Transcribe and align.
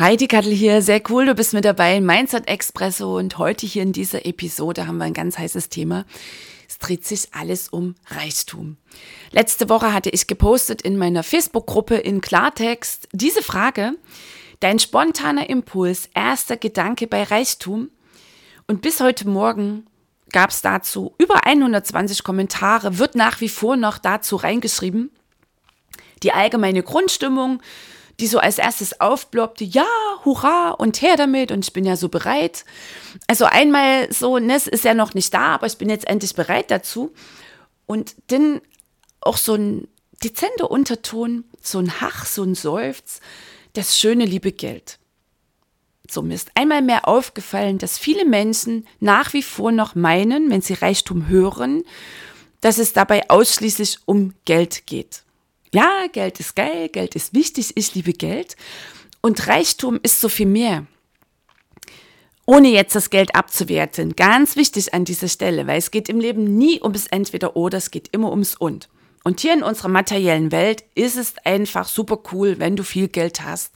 Heidi 0.00 0.28
Kattel 0.28 0.54
hier, 0.54 0.80
sehr 0.80 1.02
cool, 1.10 1.26
du 1.26 1.34
bist 1.34 1.52
mit 1.52 1.66
dabei 1.66 1.94
in 1.94 2.06
Mindset 2.06 2.48
Expresso 2.48 3.18
und 3.18 3.36
heute 3.36 3.66
hier 3.66 3.82
in 3.82 3.92
dieser 3.92 4.24
Episode 4.24 4.86
haben 4.86 4.96
wir 4.96 5.04
ein 5.04 5.12
ganz 5.12 5.36
heißes 5.36 5.68
Thema. 5.68 6.06
Es 6.66 6.78
dreht 6.78 7.04
sich 7.04 7.28
alles 7.32 7.68
um 7.68 7.96
Reichtum. 8.06 8.78
Letzte 9.30 9.68
Woche 9.68 9.92
hatte 9.92 10.08
ich 10.08 10.26
gepostet 10.26 10.80
in 10.80 10.96
meiner 10.96 11.22
Facebook-Gruppe 11.22 11.96
in 11.96 12.22
Klartext 12.22 13.08
diese 13.12 13.42
Frage, 13.42 13.92
dein 14.60 14.78
spontaner 14.78 15.50
Impuls, 15.50 16.08
erster 16.14 16.56
Gedanke 16.56 17.06
bei 17.06 17.22
Reichtum. 17.24 17.90
Und 18.66 18.80
bis 18.80 19.00
heute 19.00 19.28
Morgen 19.28 19.86
gab 20.32 20.48
es 20.48 20.62
dazu 20.62 21.14
über 21.18 21.44
120 21.44 22.24
Kommentare, 22.24 22.96
wird 22.96 23.16
nach 23.16 23.42
wie 23.42 23.50
vor 23.50 23.76
noch 23.76 23.98
dazu 23.98 24.36
reingeschrieben. 24.36 25.10
Die 26.22 26.32
allgemeine 26.32 26.82
Grundstimmung, 26.82 27.60
die 28.20 28.26
so 28.26 28.38
als 28.38 28.58
erstes 28.58 29.00
aufploppte, 29.00 29.64
ja, 29.64 29.86
hurra 30.24 30.70
und 30.70 31.00
her 31.00 31.16
damit 31.16 31.50
und 31.50 31.64
ich 31.64 31.72
bin 31.72 31.84
ja 31.84 31.96
so 31.96 32.08
bereit. 32.08 32.64
Also 33.26 33.46
einmal 33.46 34.12
so, 34.12 34.38
ne, 34.38 34.54
es 34.54 34.66
ist 34.66 34.84
ja 34.84 34.94
noch 34.94 35.14
nicht 35.14 35.32
da, 35.32 35.54
aber 35.54 35.66
ich 35.66 35.78
bin 35.78 35.88
jetzt 35.88 36.06
endlich 36.06 36.34
bereit 36.34 36.70
dazu. 36.70 37.12
Und 37.86 38.14
dann 38.28 38.60
auch 39.20 39.36
so 39.36 39.54
ein 39.54 39.88
dezenter 40.22 40.70
Unterton, 40.70 41.44
so 41.62 41.78
ein 41.78 42.00
Hach, 42.00 42.26
so 42.26 42.42
ein 42.42 42.54
Seufz, 42.54 43.20
das 43.72 43.98
schöne 43.98 44.26
liebe 44.26 44.52
Geld. 44.52 44.98
So 46.08 46.22
mir 46.22 46.34
ist 46.34 46.50
einmal 46.54 46.82
mehr 46.82 47.08
aufgefallen, 47.08 47.78
dass 47.78 47.98
viele 47.98 48.24
Menschen 48.24 48.86
nach 48.98 49.32
wie 49.32 49.42
vor 49.42 49.72
noch 49.72 49.94
meinen, 49.94 50.50
wenn 50.50 50.60
sie 50.60 50.74
Reichtum 50.74 51.28
hören, 51.28 51.84
dass 52.60 52.78
es 52.78 52.92
dabei 52.92 53.30
ausschließlich 53.30 54.00
um 54.04 54.34
Geld 54.44 54.86
geht. 54.86 55.22
Ja, 55.72 56.06
Geld 56.12 56.40
ist 56.40 56.56
geil, 56.56 56.88
Geld 56.88 57.14
ist 57.14 57.34
wichtig, 57.34 57.76
ich 57.76 57.94
liebe 57.94 58.12
Geld. 58.12 58.56
Und 59.20 59.46
Reichtum 59.46 60.00
ist 60.02 60.20
so 60.20 60.28
viel 60.28 60.46
mehr. 60.46 60.86
Ohne 62.46 62.68
jetzt 62.68 62.96
das 62.96 63.10
Geld 63.10 63.34
abzuwerten, 63.36 64.16
ganz 64.16 64.56
wichtig 64.56 64.92
an 64.92 65.04
dieser 65.04 65.28
Stelle, 65.28 65.68
weil 65.68 65.78
es 65.78 65.92
geht 65.92 66.08
im 66.08 66.18
Leben 66.18 66.56
nie 66.58 66.82
ums 66.82 67.06
Entweder 67.06 67.54
oder, 67.54 67.78
es 67.78 67.92
geht 67.92 68.08
immer 68.10 68.30
ums 68.30 68.56
Und. 68.56 68.88
Und 69.22 69.40
hier 69.40 69.52
in 69.52 69.62
unserer 69.62 69.88
materiellen 69.88 70.50
Welt 70.50 70.82
ist 70.96 71.16
es 71.16 71.34
einfach 71.44 71.86
super 71.86 72.18
cool, 72.32 72.58
wenn 72.58 72.74
du 72.74 72.82
viel 72.82 73.06
Geld 73.06 73.42
hast. 73.42 73.72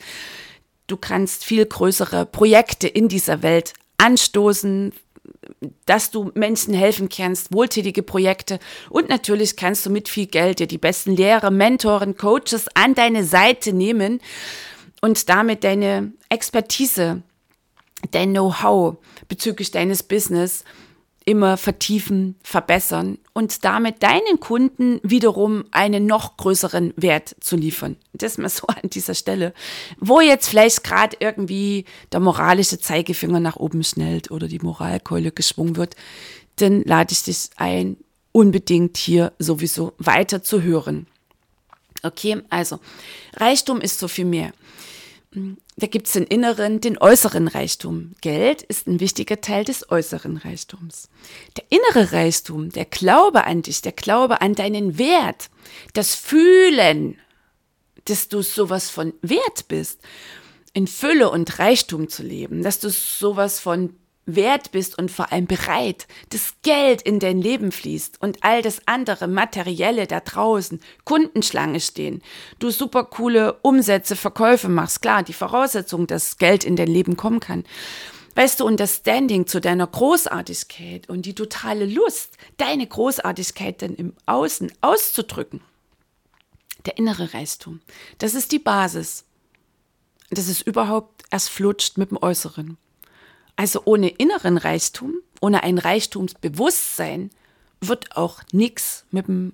Du 0.87 0.97
kannst 0.97 1.45
viel 1.45 1.65
größere 1.67 2.27
Projekte 2.27 2.89
in 2.89 3.09
dieser 3.09 3.43
Welt 3.43 3.75
anstoßen, 3.99 4.93
dass 5.87 6.11
du 6.11 6.31
Menschen 6.35 6.75
helfen 6.75 7.09
kannst, 7.09 7.53
wohltätige 7.53 8.03
Projekte. 8.03 8.59
Und 8.91 9.09
natürlich 9.09 9.57
kannst 9.57 9.87
du 9.87 9.91
mit 9.91 10.09
viel 10.09 10.27
Geld 10.27 10.59
dir 10.59 10.67
die 10.67 10.79
besten 10.79 11.17
Lehrer, 11.17 11.51
Mentoren, 11.51 12.17
Coaches 12.17 12.67
an 12.75 12.95
deine 12.95 13.25
Seite 13.25 13.73
nehmen 13.73 14.21
und 15.01 15.29
damit 15.29 15.65
deine 15.65 16.13
Expertise, 16.29 17.23
dein 18.11 18.31
Know-how 18.31 18.97
bezüglich 19.29 19.71
deines 19.71 20.03
Business 20.03 20.65
immer 21.25 21.57
vertiefen, 21.57 22.37
verbessern 22.43 23.19
und 23.33 23.65
damit 23.65 24.03
deinen 24.03 24.41
Kunden 24.41 25.01
wiederum 25.03 25.65
einen 25.71 26.07
noch 26.07 26.37
größeren 26.37 26.93
Wert 26.97 27.37
zu 27.41 27.57
liefern. 27.57 27.97
Das 28.13 28.37
mal 28.37 28.49
so 28.49 28.67
an 28.67 28.91
dieser 28.91 29.15
Stelle, 29.15 29.55
wo 29.99 30.21
jetzt 30.21 30.49
vielleicht 30.49 30.85
gerade 30.85 31.17
irgendwie 31.21 31.87
der 32.13 32.21
moralische 32.21 32.79
Zeigefinger 32.79 33.41
nach 33.41 33.57
oben 33.57 33.83
schnellt 33.85 34.31
oder 34.31 34.49
die 34.49 34.59
Moralkeule 34.59 35.33
geschwungen 35.33 35.77
wird, 35.77 35.97
dann 36.57 36.83
lade 36.83 37.13
ich 37.13 37.23
dich 37.23 37.51
ein, 37.57 37.97
unbedingt 38.33 38.97
hier 38.97 39.33
sowieso 39.39 39.95
weiter 39.99 40.43
zu 40.43 40.63
hören. 40.63 41.07
Okay, 42.03 42.43
also 42.51 42.81
Reichtum 43.35 43.81
ist 43.81 43.99
so 43.99 44.09
viel 44.09 44.27
mehr 44.27 44.53
da 45.77 45.87
gibt 45.87 46.07
es 46.07 46.13
den 46.13 46.25
inneren, 46.25 46.81
den 46.81 46.99
äußeren 46.99 47.49
Reichtum. 47.49 48.13
Geld 48.21 48.63
ist 48.63 48.87
ein 48.87 49.01
wichtiger 49.01 49.41
Teil 49.41 49.65
des 49.65 49.91
äußeren 49.91 50.37
Reichtums. 50.37 51.09
Der 51.57 51.65
innere 51.71 52.13
Reichtum, 52.13 52.71
der 52.71 52.85
Glaube 52.85 53.45
an 53.45 53.63
dich, 53.63 53.83
der 53.83 53.93
Glaube 53.93 54.41
an 54.41 54.55
deinen 54.55 54.99
Wert, 54.99 55.51
das 55.93 56.15
Fühlen, 56.15 57.19
dass 58.05 58.29
du 58.29 58.43
sowas 58.43 58.91
von 58.91 59.15
Wert 59.23 59.67
bist, 59.69 60.01
in 60.73 60.87
Fülle 60.87 61.31
und 61.31 61.59
Reichtum 61.59 62.09
zu 62.09 62.23
leben, 62.23 62.63
dass 62.63 62.81
du 62.81 62.91
sowas 62.91 63.61
von 63.61 63.95
wert 64.27 64.73
bist 64.73 64.99
und 64.99 65.11
vor 65.11 65.33
allem 65.33 65.47
bereit, 65.47 66.07
dass 66.31 66.55
Geld 66.63 67.03
in 67.03 67.19
dein 67.19 67.41
Leben 67.41 67.73
fließt 67.73 68.21
und 68.21 68.39
all 68.43 68.63
das 68.63 68.81
andere 68.87 69.29
Materielle 69.29 70.07
da 70.07 70.21
draußen, 70.21 70.81
Kundenschlange 71.05 71.81
stehen, 71.81 72.23
du 72.59 72.71
super 72.71 73.05
coole 73.05 73.59
Umsätze, 73.63 74.17
Verkäufe 74.17 74.69
machst, 74.69 75.03
klar, 75.03 75.23
die 75.23 75.33
Voraussetzung, 75.33 76.07
dass 76.07 76.39
Geld 76.39 76.65
in 76.65 76.77
dein 76.77 76.89
Leben 76.89 77.17
kommen 77.17 77.41
kann. 77.41 77.65
Weißt 78.35 78.59
du, 78.59 78.67
und 78.67 78.81
das 78.81 78.97
Standing 78.97 79.47
zu 79.47 79.61
deiner 79.61 79.87
Großartigkeit 79.87 81.09
und 81.09 81.25
die 81.25 81.35
totale 81.35 81.87
Lust, 81.87 82.37
deine 82.57 82.87
Großartigkeit 82.87 83.81
dann 83.81 83.95
im 83.95 84.13
Außen 84.27 84.73
auszudrücken. 84.81 85.61
Der 86.85 86.99
innere 86.99 87.33
Reichtum, 87.33 87.81
das 88.19 88.35
ist 88.35 88.53
die 88.53 88.59
Basis. 88.59 89.25
Das 90.31 90.49
ist 90.49 90.63
überhaupt 90.63 91.23
erst 91.31 91.49
flutscht 91.49 91.97
mit 91.97 92.11
dem 92.11 92.19
Äußeren. 92.21 92.77
Also 93.57 93.83
ohne 93.85 94.09
inneren 94.09 94.59
Reichtum, 94.59 95.15
ohne 95.41 95.63
ein 95.63 95.79
Reichtumsbewusstsein 95.79 97.31
wird 97.81 98.17
auch 98.17 98.43
nichts 98.53 99.05
mit 99.11 99.29
dem 99.29 99.53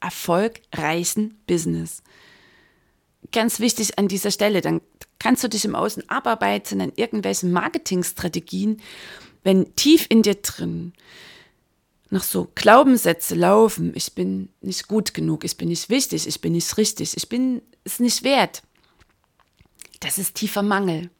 erfolgreichen 0.00 1.40
Business. 1.46 2.02
Ganz 3.32 3.60
wichtig 3.60 3.98
an 3.98 4.08
dieser 4.08 4.30
Stelle, 4.30 4.60
dann 4.60 4.80
kannst 5.18 5.44
du 5.44 5.48
dich 5.48 5.64
im 5.64 5.74
Außen 5.74 6.08
abarbeiten 6.08 6.80
an 6.80 6.92
irgendwelchen 6.96 7.52
Marketingstrategien, 7.52 8.80
wenn 9.42 9.74
tief 9.76 10.06
in 10.08 10.22
dir 10.22 10.36
drin 10.36 10.92
noch 12.10 12.24
so 12.24 12.50
Glaubenssätze 12.54 13.34
laufen, 13.36 13.92
ich 13.94 14.14
bin 14.14 14.48
nicht 14.60 14.88
gut 14.88 15.14
genug, 15.14 15.44
ich 15.44 15.56
bin 15.56 15.68
nicht 15.68 15.88
wichtig, 15.90 16.26
ich 16.26 16.40
bin 16.40 16.52
nicht 16.52 16.76
richtig, 16.76 17.16
ich 17.16 17.28
bin 17.28 17.62
es 17.84 18.00
nicht 18.00 18.24
wert. 18.24 18.62
Das 20.00 20.18
ist 20.18 20.34
tiefer 20.34 20.62
Mangel 20.62 21.10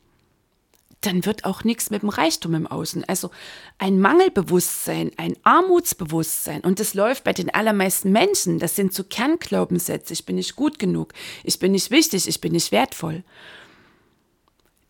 dann 1.00 1.25
wird 1.25 1.44
auch 1.44 1.65
nichts 1.65 1.91
mit 1.91 2.03
dem 2.03 2.11
Reichtum 2.11 2.55
im 2.55 2.66
Außen. 2.66 3.05
Also 3.05 3.31
ein 3.78 4.00
Mangelbewusstsein, 4.00 5.12
ein 5.16 5.34
Armutsbewusstsein. 5.44 6.61
Und 6.61 6.78
das 6.78 6.93
läuft 6.93 7.25
bei 7.25 7.33
den 7.33 7.49
allermeisten 7.49 8.12
Menschen. 8.12 8.59
Das 8.59 8.77
sind 8.77 8.93
so 8.93 9.05
Kernglaubenssätze. 9.05 10.12
Ich 10.12 10.27
bin 10.27 10.37
nicht 10.37 10.56
gut 10.56 10.78
genug. 10.78 11.15
Ich 11.43 11.59
bin 11.59 11.72
nicht 11.72 11.91
wichtig. 11.91 12.28
Ich 12.28 12.41
bin 12.41 12.53
nicht 12.53 12.71
wertvoll. 12.71 13.25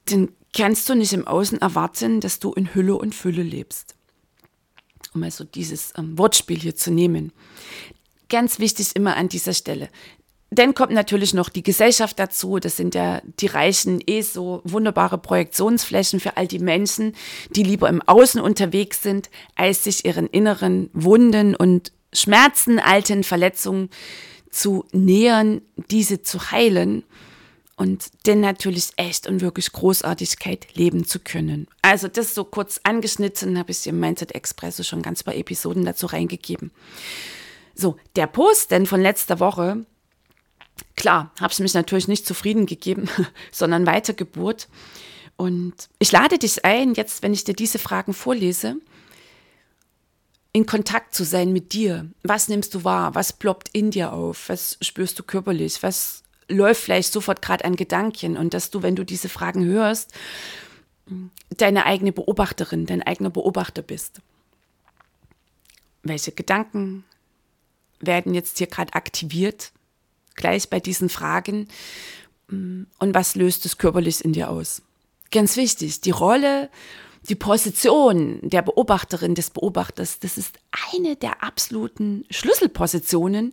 Dann 0.07 0.31
kannst 0.53 0.89
du 0.89 0.95
nicht 0.95 1.13
im 1.13 1.29
Außen 1.29 1.61
erwarten, 1.61 2.21
dass 2.21 2.41
du 2.41 2.53
in 2.55 2.75
Hülle 2.75 2.97
und 2.97 3.15
Fülle 3.15 3.45
lebst. 3.45 3.95
Um 5.15 5.23
also 5.23 5.45
dieses 5.45 5.93
ähm, 5.97 6.19
Wortspiel 6.19 6.59
hier 6.59 6.75
zu 6.75 6.91
nehmen. 6.91 7.33
Ganz 8.29 8.59
wichtig 8.59 8.95
immer 8.95 9.17
an 9.17 9.29
dieser 9.29 9.55
Stelle. 9.55 9.91
Dann 10.51 10.75
kommt 10.75 10.93
natürlich 10.93 11.33
noch 11.33 11.49
die 11.49 11.63
Gesellschaft 11.63 12.19
dazu. 12.19 12.59
Das 12.59 12.77
sind 12.77 12.97
ja 12.97 13.23
die 13.39 13.47
Reichen 13.47 14.03
eh 14.05 14.23
so 14.23 14.63
wunderbare 14.65 15.17
Projektionsflächen 15.17 16.19
für 16.19 16.37
all 16.37 16.49
die 16.49 16.59
Menschen, 16.59 17.15
die 17.51 17.63
lieber 17.63 17.89
im 17.89 18.03
Außen 18.03 18.41
unterwegs 18.41 19.03
sind, 19.03 19.31
als 19.55 19.85
sich 19.85 20.05
ihren 20.05 20.27
inneren 20.27 20.91
Wunden 20.93 21.55
und 21.55 21.93
Schmerzen, 22.13 22.81
alten 22.81 23.23
Verletzungen 23.23 23.91
zu 24.51 24.85
nähern, 24.93 25.63
diese 25.91 26.23
zu 26.23 26.51
heilen 26.51 27.05
und 27.77 28.11
dann 28.25 28.41
natürlich 28.41 28.91
echt 28.97 29.29
und 29.29 29.41
wirklich 29.41 29.73
Großartigkeit 29.73 30.67
leben 30.75 31.07
zu 31.07 31.21
können. 31.21 31.69
Also 31.81 32.09
das 32.09 32.35
so 32.35 32.45
kurz 32.45 32.81
angeschnitten, 32.83 33.57
habe 33.57 33.71
ich 33.71 33.87
im 33.87 34.01
Mindset 34.01 34.35
Expresso 34.35 34.83
schon 34.83 35.03
ganz 35.03 35.23
paar 35.23 35.37
Episoden 35.37 35.85
dazu 35.85 36.07
reingegeben. 36.07 36.73
So, 37.75 37.97
der 38.17 38.27
Post 38.27 38.73
denn 38.73 38.85
von 38.85 39.01
letzter 39.01 39.41
Woche, 39.41 39.87
Klar, 40.97 41.31
habe 41.41 41.53
ich 41.53 41.59
mich 41.59 41.75
natürlich 41.75 42.09
nicht 42.09 42.27
zufrieden 42.27 42.67
gegeben, 42.67 43.09
sondern 43.53 43.87
weitergeburt. 43.87 44.69
Und 45.37 45.89
ich 45.99 46.13
lade 46.13 46.39
dich 46.39 46.65
ein, 46.65 46.95
jetzt, 46.95 47.23
wenn 47.23 47.33
ich 47.33 47.45
dir 47.45 47.55
diese 47.55 47.79
Fragen 47.79 48.13
vorlese, 48.13 48.77
in 50.53 50.67
Kontakt 50.67 51.15
zu 51.15 51.25
sein 51.25 51.53
mit 51.53 51.73
dir. 51.73 52.11
Was 52.23 52.49
nimmst 52.49 52.75
du 52.75 52.85
wahr? 52.85 53.15
Was 53.15 53.33
ploppt 53.33 53.71
in 53.73 53.91
dir 53.91 54.13
auf? 54.13 54.49
Was 54.49 54.77
spürst 54.83 55.19
du 55.19 55.23
körperlich? 55.23 55.83
Was 55.83 56.23
läuft 56.49 56.83
vielleicht 56.83 57.13
sofort 57.13 57.41
gerade 57.41 57.65
an 57.65 57.77
Gedanken? 57.77 58.37
Und 58.37 58.53
dass 58.53 58.71
du, 58.71 58.83
wenn 58.83 58.97
du 58.97 59.05
diese 59.05 59.29
Fragen 59.29 59.65
hörst, 59.65 60.13
deine 61.51 61.87
eigene 61.87 62.13
Beobachterin, 62.13 62.87
dein 62.87 63.03
eigener 63.03 63.31
Beobachter 63.31 63.83
bist. 63.83 64.21
Welche 66.03 66.33
Gedanken 66.33 67.05
werden 68.01 68.35
jetzt 68.35 68.59
hier 68.59 68.67
gerade 68.67 68.95
aktiviert, 68.95 69.73
gleich 70.41 70.71
bei 70.71 70.81
diesen 70.81 71.09
Fragen? 71.09 71.69
Und 72.49 72.89
was 73.01 73.37
löst 73.37 73.65
es 73.67 73.79
körperlich 73.79 74.25
in 74.25 74.33
dir 74.33 74.51
aus? 74.51 74.83
Ganz 75.31 75.57
wichtig, 75.57 76.01
die 76.01 76.11
Rolle 76.11 76.69
die 77.29 77.35
Position 77.35 78.39
der 78.43 78.63
Beobachterin, 78.63 79.35
des 79.35 79.51
Beobachters, 79.51 80.21
das 80.21 80.39
ist 80.39 80.59
eine 80.93 81.17
der 81.17 81.43
absoluten 81.43 82.25
Schlüsselpositionen 82.31 83.53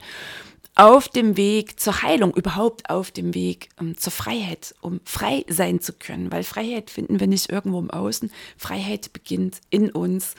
auf 0.76 1.10
dem 1.10 1.38
Weg 1.38 1.80
zur 1.80 2.04
Heilung, 2.04 2.34
überhaupt 2.36 2.90
auf 2.90 3.10
dem 3.10 3.34
Weg 3.34 3.70
um, 3.80 3.88
ähm, 3.88 3.98
zur 3.98 4.12
Freiheit, 4.12 4.76
um 4.82 5.02
frei 5.06 5.44
sein 5.50 5.82
zu 5.82 5.92
können. 5.92 6.32
Weil 6.32 6.44
Freiheit 6.44 6.92
finden 6.92 7.20
wir 7.20 7.26
nicht 7.26 7.50
irgendwo 7.50 7.80
im 7.80 7.90
Außen. 7.90 8.32
Freiheit 8.58 9.12
beginnt 9.12 9.60
in 9.72 9.90
uns. 9.90 10.36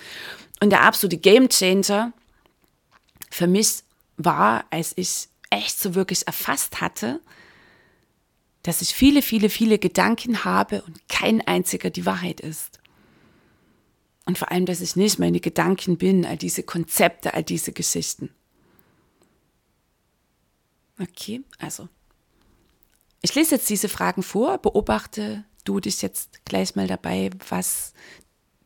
Und 0.61 0.71
der 0.71 0.83
absolute 0.83 1.17
Gamechanger 1.17 2.13
für 3.31 3.49
mich 3.49 3.83
war, 4.17 4.65
als 4.71 4.93
ich 4.95 5.29
echt 5.51 5.79
so 5.79 5.95
wirklich 5.95 6.27
erfasst 6.27 6.81
hatte, 6.81 7.21
dass 8.63 8.83
ich 8.83 8.95
viele, 8.95 9.23
viele, 9.23 9.51
viele 9.51 9.79
Gedanken 9.79 10.45
habe 10.45 10.83
und 10.83 11.09
kein 11.09 11.41
einziger 11.41 11.91
die 11.91 12.07
Wahrheit 12.07 12.41
ist. 12.41 12.81
Und 14.27 14.37
vor 14.37 14.51
allem, 14.51 14.67
dass 14.67 14.83
ich 14.83 14.95
nicht 14.95 15.19
meine 15.19 15.41
Gedanken 15.41 15.97
bin, 15.97 16.27
all 16.27 16.37
diese 16.37 16.63
Konzepte, 16.63 17.33
all 17.33 17.43
diese 17.43 17.73
Geschichten. 17.73 18.31
Okay, 21.01 21.43
also. 21.59 21.89
Ich 23.23 23.35
lese 23.35 23.55
jetzt 23.55 23.71
diese 23.71 23.89
Fragen 23.89 24.23
vor, 24.23 24.59
beobachte 24.59 25.45
du 25.65 25.81
dich 25.81 26.03
jetzt 26.03 26.45
gleich 26.45 26.77
mal 26.77 26.87
dabei, 26.87 27.31
was 27.49 27.93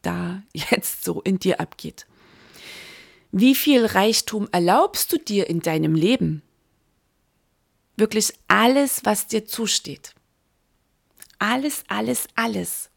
da 0.02 0.42
jetzt 0.52 1.04
so 1.04 1.20
in 1.22 1.38
dir 1.38 1.60
abgeht. 1.60 2.06
Wie 3.30 3.54
viel 3.54 3.86
Reichtum 3.86 4.48
erlaubst 4.52 5.12
du 5.12 5.18
dir 5.18 5.48
in 5.48 5.60
deinem 5.60 5.94
Leben? 5.94 6.42
Wirklich 7.96 8.32
alles, 8.48 9.04
was 9.04 9.26
dir 9.26 9.46
zusteht. 9.46 10.14
Alles, 11.38 11.84
alles, 11.88 12.26
alles. 12.34 12.90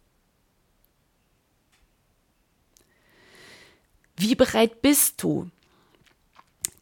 Wie 4.17 4.35
bereit 4.35 4.81
bist 4.81 5.21
du, 5.23 5.49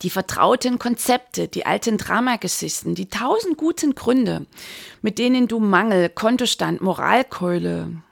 die 0.03 0.09
vertrauten 0.09 0.77
Konzepte, 0.77 1.47
die 1.47 1.65
alten 1.65 1.97
Dramageschichten, 1.97 2.93
die 2.93 3.09
tausend 3.09 3.57
guten 3.57 3.95
Gründe, 3.95 4.45
mit 5.01 5.17
denen 5.17 5.47
du 5.47 5.59
Mangel, 5.59 6.09
Kontostand, 6.09 6.81
Moralkeule, 6.81 8.03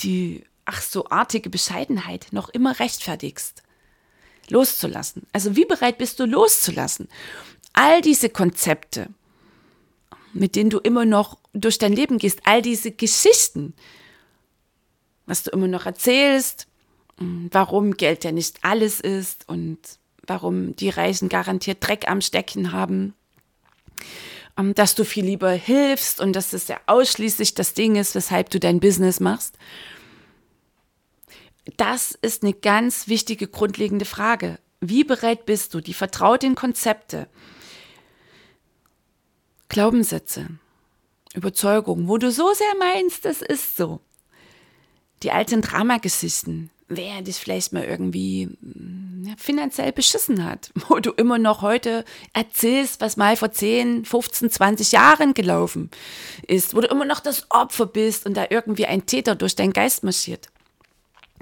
die 0.00 0.44
ach 0.64 0.82
so 0.82 1.06
artige 1.08 1.48
Bescheidenheit 1.48 2.26
noch 2.32 2.48
immer 2.48 2.78
rechtfertigst, 2.78 3.62
loszulassen. 4.48 5.26
Also 5.32 5.56
wie 5.56 5.64
bereit 5.64 5.96
bist 5.96 6.20
du 6.20 6.26
loszulassen? 6.26 7.08
All 7.80 8.00
diese 8.00 8.28
Konzepte, 8.28 9.06
mit 10.32 10.56
denen 10.56 10.68
du 10.68 10.78
immer 10.78 11.04
noch 11.04 11.38
durch 11.52 11.78
dein 11.78 11.92
Leben 11.92 12.18
gehst, 12.18 12.40
all 12.42 12.60
diese 12.60 12.90
Geschichten, 12.90 13.72
was 15.26 15.44
du 15.44 15.52
immer 15.52 15.68
noch 15.68 15.86
erzählst, 15.86 16.66
warum 17.18 17.96
Geld 17.96 18.24
ja 18.24 18.32
nicht 18.32 18.64
alles 18.64 18.98
ist 18.98 19.48
und 19.48 19.78
warum 20.26 20.74
die 20.74 20.88
Reisen 20.88 21.28
garantiert 21.28 21.78
Dreck 21.80 22.10
am 22.10 22.20
Stecken 22.20 22.72
haben, 22.72 23.14
ähm, 24.56 24.74
dass 24.74 24.96
du 24.96 25.04
viel 25.04 25.26
lieber 25.26 25.52
hilfst 25.52 26.20
und 26.20 26.32
dass 26.32 26.50
das 26.50 26.66
ja 26.66 26.80
ausschließlich 26.86 27.54
das 27.54 27.74
Ding 27.74 27.94
ist, 27.94 28.16
weshalb 28.16 28.50
du 28.50 28.58
dein 28.58 28.80
Business 28.80 29.20
machst. 29.20 29.56
Das 31.76 32.18
ist 32.22 32.42
eine 32.42 32.54
ganz 32.54 33.06
wichtige, 33.06 33.46
grundlegende 33.46 34.04
Frage. 34.04 34.58
Wie 34.80 35.04
bereit 35.04 35.46
bist 35.46 35.74
du, 35.74 35.80
die 35.80 35.94
vertrauten 35.94 36.56
Konzepte, 36.56 37.28
Glaubenssätze, 39.68 40.48
Überzeugungen, 41.34 42.08
wo 42.08 42.18
du 42.18 42.30
so 42.30 42.52
sehr 42.54 42.74
meinst, 42.78 43.24
das 43.24 43.42
ist 43.42 43.76
so, 43.76 44.00
die 45.22 45.30
alten 45.30 45.60
Dramageschichten, 45.60 46.70
wer 46.88 47.20
dich 47.22 47.36
vielleicht 47.36 47.72
mal 47.72 47.84
irgendwie 47.84 48.46
mm, 48.46 49.24
ja, 49.26 49.34
finanziell 49.36 49.92
beschissen 49.92 50.44
hat, 50.44 50.70
wo 50.88 51.00
du 51.00 51.10
immer 51.12 51.38
noch 51.38 51.62
heute 51.62 52.04
erzählst, 52.32 53.00
was 53.00 53.16
mal 53.16 53.36
vor 53.36 53.52
10, 53.52 54.04
15, 54.04 54.50
20 54.50 54.92
Jahren 54.92 55.34
gelaufen 55.34 55.90
ist, 56.46 56.74
wo 56.74 56.80
du 56.80 56.88
immer 56.88 57.04
noch 57.04 57.20
das 57.20 57.50
Opfer 57.50 57.86
bist 57.86 58.26
und 58.26 58.34
da 58.36 58.46
irgendwie 58.48 58.86
ein 58.86 59.06
Täter 59.06 59.34
durch 59.34 59.54
deinen 59.54 59.72
Geist 59.72 60.02
marschiert. 60.02 60.48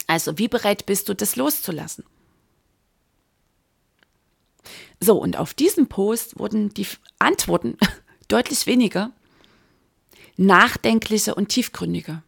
Also, 0.08 0.38
wie 0.38 0.49
bereit 0.49 0.87
bist 0.87 1.08
du, 1.08 1.14
das 1.14 1.37
loszulassen? 1.37 2.05
So, 5.00 5.19
und 5.20 5.37
auf 5.37 5.55
diesem 5.55 5.88
Post 5.88 6.38
wurden 6.38 6.70
die 6.70 6.87
Antworten 7.19 7.76
deutlich 8.28 8.67
weniger, 8.67 9.12
nachdenklicher 10.37 11.37
und 11.37 11.49
tiefgründiger 11.49 12.23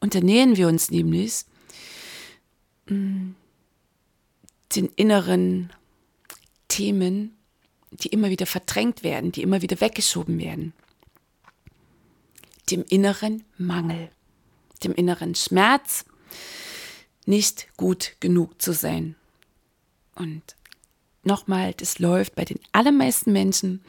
unternähen 0.00 0.56
wir 0.56 0.68
uns 0.68 0.90
nämlich 0.90 1.44
mm, 2.86 3.30
den 4.74 4.86
inneren 4.96 5.72
Themen, 6.68 7.36
die 7.90 8.08
immer 8.08 8.30
wieder 8.30 8.46
verdrängt 8.46 9.02
werden, 9.02 9.32
die 9.32 9.42
immer 9.42 9.62
wieder 9.62 9.80
weggeschoben 9.80 10.38
werden. 10.38 10.72
Dem 12.70 12.84
inneren 12.88 13.44
Mangel, 13.56 14.10
dem 14.84 14.94
inneren 14.94 15.34
Schmerz, 15.34 16.04
nicht 17.24 17.68
gut 17.76 18.12
genug 18.20 18.60
zu 18.60 18.72
sein. 18.72 19.16
Und 20.14 20.56
nochmal, 21.22 21.74
das 21.74 21.98
läuft 21.98 22.34
bei 22.34 22.44
den 22.44 22.60
allermeisten 22.72 23.32
Menschen 23.32 23.82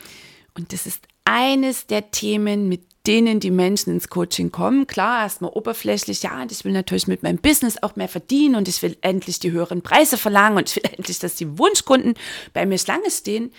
und 0.56 0.74
das 0.74 0.86
ist 0.86 1.08
eines 1.26 1.88
der 1.88 2.12
Themen, 2.12 2.68
mit 2.70 2.82
denen 3.08 3.40
die 3.40 3.52
Menschen 3.52 3.94
ins 3.94 4.10
Coaching 4.10 4.52
kommen. 4.52 4.86
Klar, 4.88 5.24
erstmal 5.24 5.52
oberflächlich, 5.52 6.22
ja, 6.24 6.42
und 6.42 6.52
ich 6.52 6.66
will 6.66 6.72
natürlich 6.72 7.08
mit 7.08 7.24
meinem 7.24 7.38
Business 7.38 7.82
auch 7.82 7.96
mehr 7.96 8.10
verdienen 8.10 8.56
und 8.56 8.68
ich 8.68 8.82
will 8.82 8.98
endlich 9.02 9.40
die 9.40 9.52
höheren 9.52 9.82
Preise 9.82 10.18
verlangen 10.18 10.58
und 10.58 10.70
ich 10.70 10.76
will 10.76 10.92
endlich, 10.98 11.20
dass 11.20 11.36
die 11.36 11.58
Wunschkunden 11.58 12.16
bei 12.54 12.66
mir 12.66 12.78
Schlange 12.78 13.10
stehen. 13.10 13.52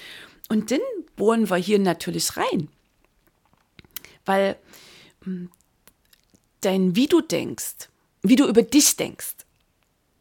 Und 0.49 0.71
dann 0.71 0.81
bohren 1.17 1.49
wir 1.49 1.57
hier 1.57 1.79
natürlich 1.79 2.37
rein. 2.37 2.69
Weil 4.27 4.57
hm, 5.25 5.51
dein, 6.61 6.97
wie 6.97 7.07
du 7.07 7.21
denkst, 7.21 7.89
wie 8.23 8.37
du 8.37 8.47
über 8.47 8.63
dich 8.63 8.97
denkst 8.97 9.37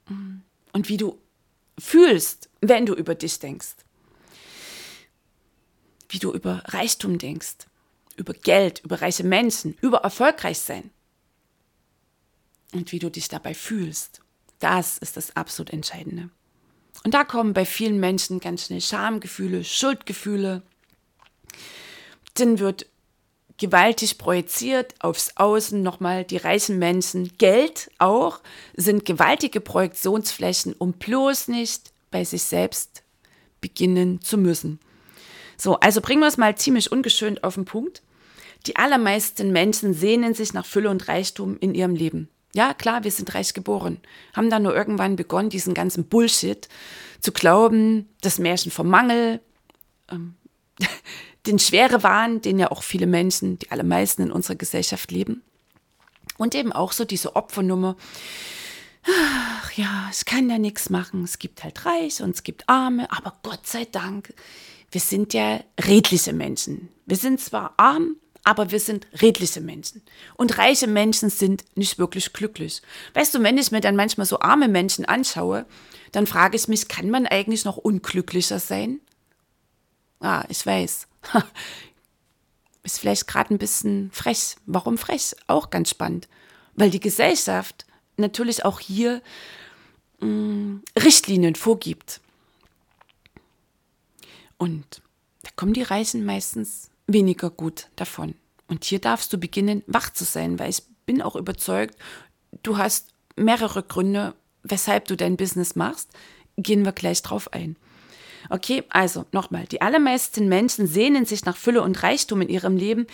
hm, 0.08 0.42
und 0.72 0.88
wie 0.88 0.98
du 0.98 1.18
fühlst, 1.78 2.49
wenn 2.62 2.86
du 2.86 2.94
über 2.94 3.16
dich 3.16 3.40
denkst, 3.40 3.76
wie 6.10 6.20
du 6.20 6.34
über 6.34 6.64
Reichtum 6.66 7.18
denkst, 7.18 7.68
über 8.16 8.34
Geld, 8.34 8.80
über 8.84 9.02
reiche 9.02 9.24
Menschen, 9.24 9.78
über 9.82 10.00
erfolgreich 10.00 10.60
sein. 10.60 10.92
Und 12.74 12.92
wie 12.92 13.00
du 13.00 13.10
dich 13.10 13.30
dabei 13.30 13.56
fühlst. 13.56 14.22
Das 14.60 14.98
ist 15.00 15.18
das 15.18 15.36
absolut 15.36 15.72
Entscheidende. 15.72 16.30
Und 17.04 17.14
da 17.14 17.24
kommen 17.24 17.54
bei 17.54 17.66
vielen 17.66 18.00
Menschen 18.00 18.40
ganz 18.40 18.66
schnell 18.66 18.82
Schamgefühle, 18.82 19.64
Schuldgefühle. 19.64 20.62
Dann 22.36 22.60
wird 22.60 22.86
gewaltig 23.58 24.18
projiziert 24.18 24.96
aufs 25.00 25.36
Außen 25.36 25.82
nochmal 25.82 26.26
die 26.26 26.38
reichen 26.38 26.78
Menschen. 26.78 27.38
Geld 27.38 27.90
auch 27.98 28.40
sind 28.76 29.06
gewaltige 29.06 29.62
Projektionsflächen, 29.62 30.74
um 30.74 30.94
bloß 30.94 31.48
nicht 31.48 31.89
bei 32.12 32.24
sich 32.24 32.44
selbst 32.44 33.04
beginnen 33.62 34.22
zu 34.22 34.38
müssen. 34.38 34.80
So, 35.58 35.80
also 35.80 36.02
bringen 36.02 36.22
wir 36.22 36.28
es 36.28 36.38
mal 36.38 36.58
ziemlich 36.58 36.92
ungeschönt 36.92 37.44
auf 37.44 37.56
den 37.56 37.66
Punkt. 37.66 38.02
Die 38.66 38.76
allermeisten 38.76 39.52
Menschen 39.52 39.94
sehnen 39.94 40.34
sich 40.34 40.54
nach 40.54 40.66
Fülle 40.66 40.90
und 40.90 41.08
Reichtum 41.08 41.58
in 41.60 41.74
ihrem 41.76 41.96
Leben. 41.96 42.30
Ja, 42.54 42.74
klar, 42.74 43.04
wir 43.04 43.12
sind 43.12 43.34
reich 43.36 43.54
geboren, 43.54 44.00
haben 44.34 44.50
dann 44.50 44.64
nur 44.64 44.76
irgendwann 44.76 45.16
begonnen, 45.16 45.50
diesen 45.50 45.74
ganzen 45.74 46.06
Bullshit 46.06 46.68
zu 47.22 47.32
glauben, 47.32 48.10
das 48.22 48.40
Märchen 48.40 48.72
vom 48.72 48.88
Mangel, 48.88 49.40
ähm, 50.10 50.36
den 51.46 51.60
schwere 51.60 52.02
Wahn, 52.04 52.42
den 52.42 52.58
ja 52.58 52.72
auch 52.72 52.82
viele 52.82 53.06
Menschen, 53.06 53.60
die 53.60 53.72
allermeisten 53.72 54.24
in 54.24 54.32
unserer 54.32 54.56
Gesellschaft 54.56 55.12
leben. 55.12 55.44
Und 56.38 56.56
eben 56.56 56.72
auch 56.72 56.92
so 56.94 57.06
diese 57.06 57.36
Opfernummer. 57.36 57.98
Ach 59.04 59.72
ja, 59.74 60.10
ich 60.12 60.26
kann 60.26 60.50
ja 60.50 60.58
nichts 60.58 60.90
machen. 60.90 61.24
Es 61.24 61.40
gibt 61.40 61.64
halt 61.64 61.86
Reich 61.86 62.22
und 62.22 62.32
es 62.32 62.44
gibt 62.44 62.68
Arme, 62.68 63.12
aber 63.12 63.34
Gott 63.44 63.66
sei 63.66 63.86
Dank 63.86 64.34
wir 64.92 65.02
sind 65.02 65.34
ja 65.34 65.64
redliche 65.80 66.34
Menschen. 66.34 66.90
Wir 67.06 67.18
sind 67.18 67.40
zwar 67.40 67.74
arm, 67.78 68.16
aber 68.44 68.72
wir 68.72 68.80
sind 68.80 69.08
redliche 69.22 69.62
Menschen. 69.62 70.02
Und 70.36 70.58
reiche 70.58 70.88
Menschen 70.88 71.30
sind 71.30 71.64
nicht 71.76 72.00
wirklich 72.00 72.34
glücklich. 72.34 72.82
Weißt 73.14 73.36
du, 73.36 73.44
wenn 73.44 73.58
ich 73.58 73.72
mir 73.72 73.82
dann 73.82 73.96
manchmal 73.96 74.26
so 74.26 74.40
arme 74.40 74.68
Menschen 74.68 75.06
anschaue, 75.06 75.66
dann 76.12 76.26
frage 76.26 76.56
ich 76.56 76.68
mich, 76.68 76.88
kann 76.88 77.10
man 77.10 77.28
eigentlich 77.28 77.66
noch 77.66 77.78
unglücklicher 77.78 78.60
sein? 78.60 79.00
Ah, 80.20 80.44
ich 80.50 80.66
weiß. 80.66 81.08
Ist 82.84 83.00
vielleicht 83.00 83.28
gerade 83.28 83.54
ein 83.54 83.60
bisschen 83.60 84.10
frech. 84.12 84.56
Warum 84.66 84.98
frech? 84.98 85.36
Auch 85.48 85.70
ganz 85.70 85.92
spannend. 85.92 86.28
Weil 86.76 86.90
die 86.90 87.00
Gesellschaft 87.00 87.86
natürlich 88.20 88.66
auch 88.66 88.80
hier 88.80 89.22
mh, 90.20 90.28
mm, 90.28 90.84
Richtlinien 90.98 91.56
vorgibt. 91.56 92.22
Und 94.58 95.02
da 95.44 95.50
kommen 95.56 95.74
die 95.74 95.84
Reichen 95.84 96.26
meistens 96.26 96.90
weniger 97.08 97.50
gut 97.50 97.88
davon. 97.96 98.36
Und 98.68 98.84
hier 98.84 99.00
darfst 99.00 99.34
du 99.34 99.38
beginnen, 99.38 99.84
wach 99.88 100.12
zu 100.12 100.26
sein, 100.26 100.60
weil 100.60 100.70
ich 100.70 100.84
bin 101.06 101.22
auch 101.22 101.36
überzeugt, 101.36 101.96
du 102.62 102.78
hast 102.78 103.08
mehrere 103.36 103.82
Gründe, 103.82 104.36
weshalb 104.64 105.08
du 105.08 105.16
dein 105.16 105.38
Business 105.38 105.76
machst. 105.76 106.10
Gehen 106.58 106.86
wir 106.86 106.92
gleich 106.92 107.22
drauf 107.22 107.52
ein. 107.54 107.78
Okay, 108.50 108.84
also 108.90 109.26
nochmal, 109.32 109.66
die 109.66 109.82
allermeisten 109.82 110.48
Menschen 110.48 110.88
sehnen 110.88 111.26
sich 111.26 111.46
nach 111.46 111.58
Fülle 111.58 111.82
und 111.82 112.04
Reichtum 112.04 112.42
in 112.42 112.50
ihrem 112.50 112.78
Leben 112.78 113.08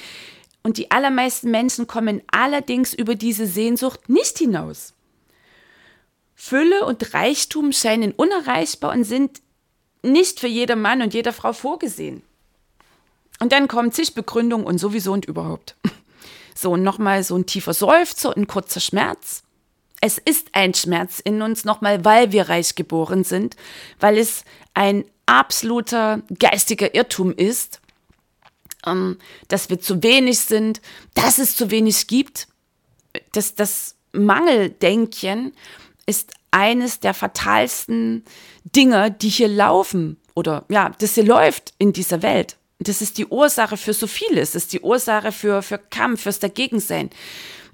und 0.65 0.77
die 0.77 0.89
allermeisten 0.89 1.51
Menschen 1.51 1.85
kommen 1.85 2.23
allerdings 2.25 2.93
über 2.95 3.13
diese 3.13 3.45
Sehnsucht 3.45 4.09
nicht 4.09 4.39
hinaus. 4.39 4.94
Fülle 6.35 6.85
und 6.85 7.13
Reichtum 7.13 7.71
scheinen 7.71 8.11
unerreichbar 8.11 8.93
und 8.93 9.05
sind 9.05 9.41
nicht 10.03 10.39
für 10.39 10.47
jeder 10.47 10.75
Mann 10.75 11.01
und 11.01 11.13
jeder 11.13 11.33
Frau 11.33 11.53
vorgesehen. 11.53 12.21
Und 13.39 13.51
dann 13.51 13.67
kommt 13.67 13.95
zig 13.95 14.13
Begründung 14.13 14.65
und 14.65 14.77
sowieso 14.77 15.13
und 15.13 15.25
überhaupt. 15.25 15.75
So, 16.57 16.71
und 16.71 16.83
nochmal 16.83 17.21
so 17.21 17.35
ein 17.35 17.45
tiefer 17.45 17.73
Seufzer 17.73 18.29
und 18.29 18.37
ein 18.37 18.47
kurzer 18.47 18.79
Schmerz. 18.79 19.43
Es 19.99 20.17
ist 20.17 20.47
ein 20.53 20.73
Schmerz 20.73 21.19
in 21.19 21.41
uns 21.41 21.65
nochmal, 21.65 22.05
weil 22.05 22.31
wir 22.31 22.47
reich 22.47 22.75
geboren 22.75 23.25
sind, 23.25 23.57
weil 23.99 24.17
es 24.17 24.45
ein 24.73 25.03
absoluter 25.25 26.21
geistiger 26.39 26.95
Irrtum 26.95 27.33
ist, 27.33 27.81
ähm, 28.85 29.17
dass 29.49 29.69
wir 29.69 29.81
zu 29.81 30.01
wenig 30.01 30.39
sind, 30.39 30.79
dass 31.13 31.39
es 31.39 31.57
zu 31.57 31.71
wenig 31.71 32.07
gibt. 32.07 32.47
Das, 33.33 33.55
das 33.55 33.95
Mangeldenken 34.13 35.51
ist 36.05 36.33
eines 36.51 36.99
der 36.99 37.13
fatalsten 37.13 38.23
Dinge, 38.63 39.11
die 39.11 39.29
hier 39.29 39.47
laufen 39.47 40.17
oder 40.35 40.65
ja, 40.69 40.91
das 40.99 41.15
hier 41.15 41.25
läuft 41.25 41.73
in 41.77 41.93
dieser 41.93 42.21
Welt. 42.21 42.57
Das 42.79 43.01
ist 43.01 43.17
die 43.17 43.25
Ursache 43.25 43.77
für 43.77 43.93
so 43.93 44.05
vieles. 44.05 44.51
Das 44.51 44.63
ist 44.63 44.73
die 44.73 44.81
Ursache 44.81 45.31
für, 45.31 45.61
für 45.61 45.77
Kampf, 45.77 46.23
fürs 46.23 46.39
Dagegensein, 46.39 47.09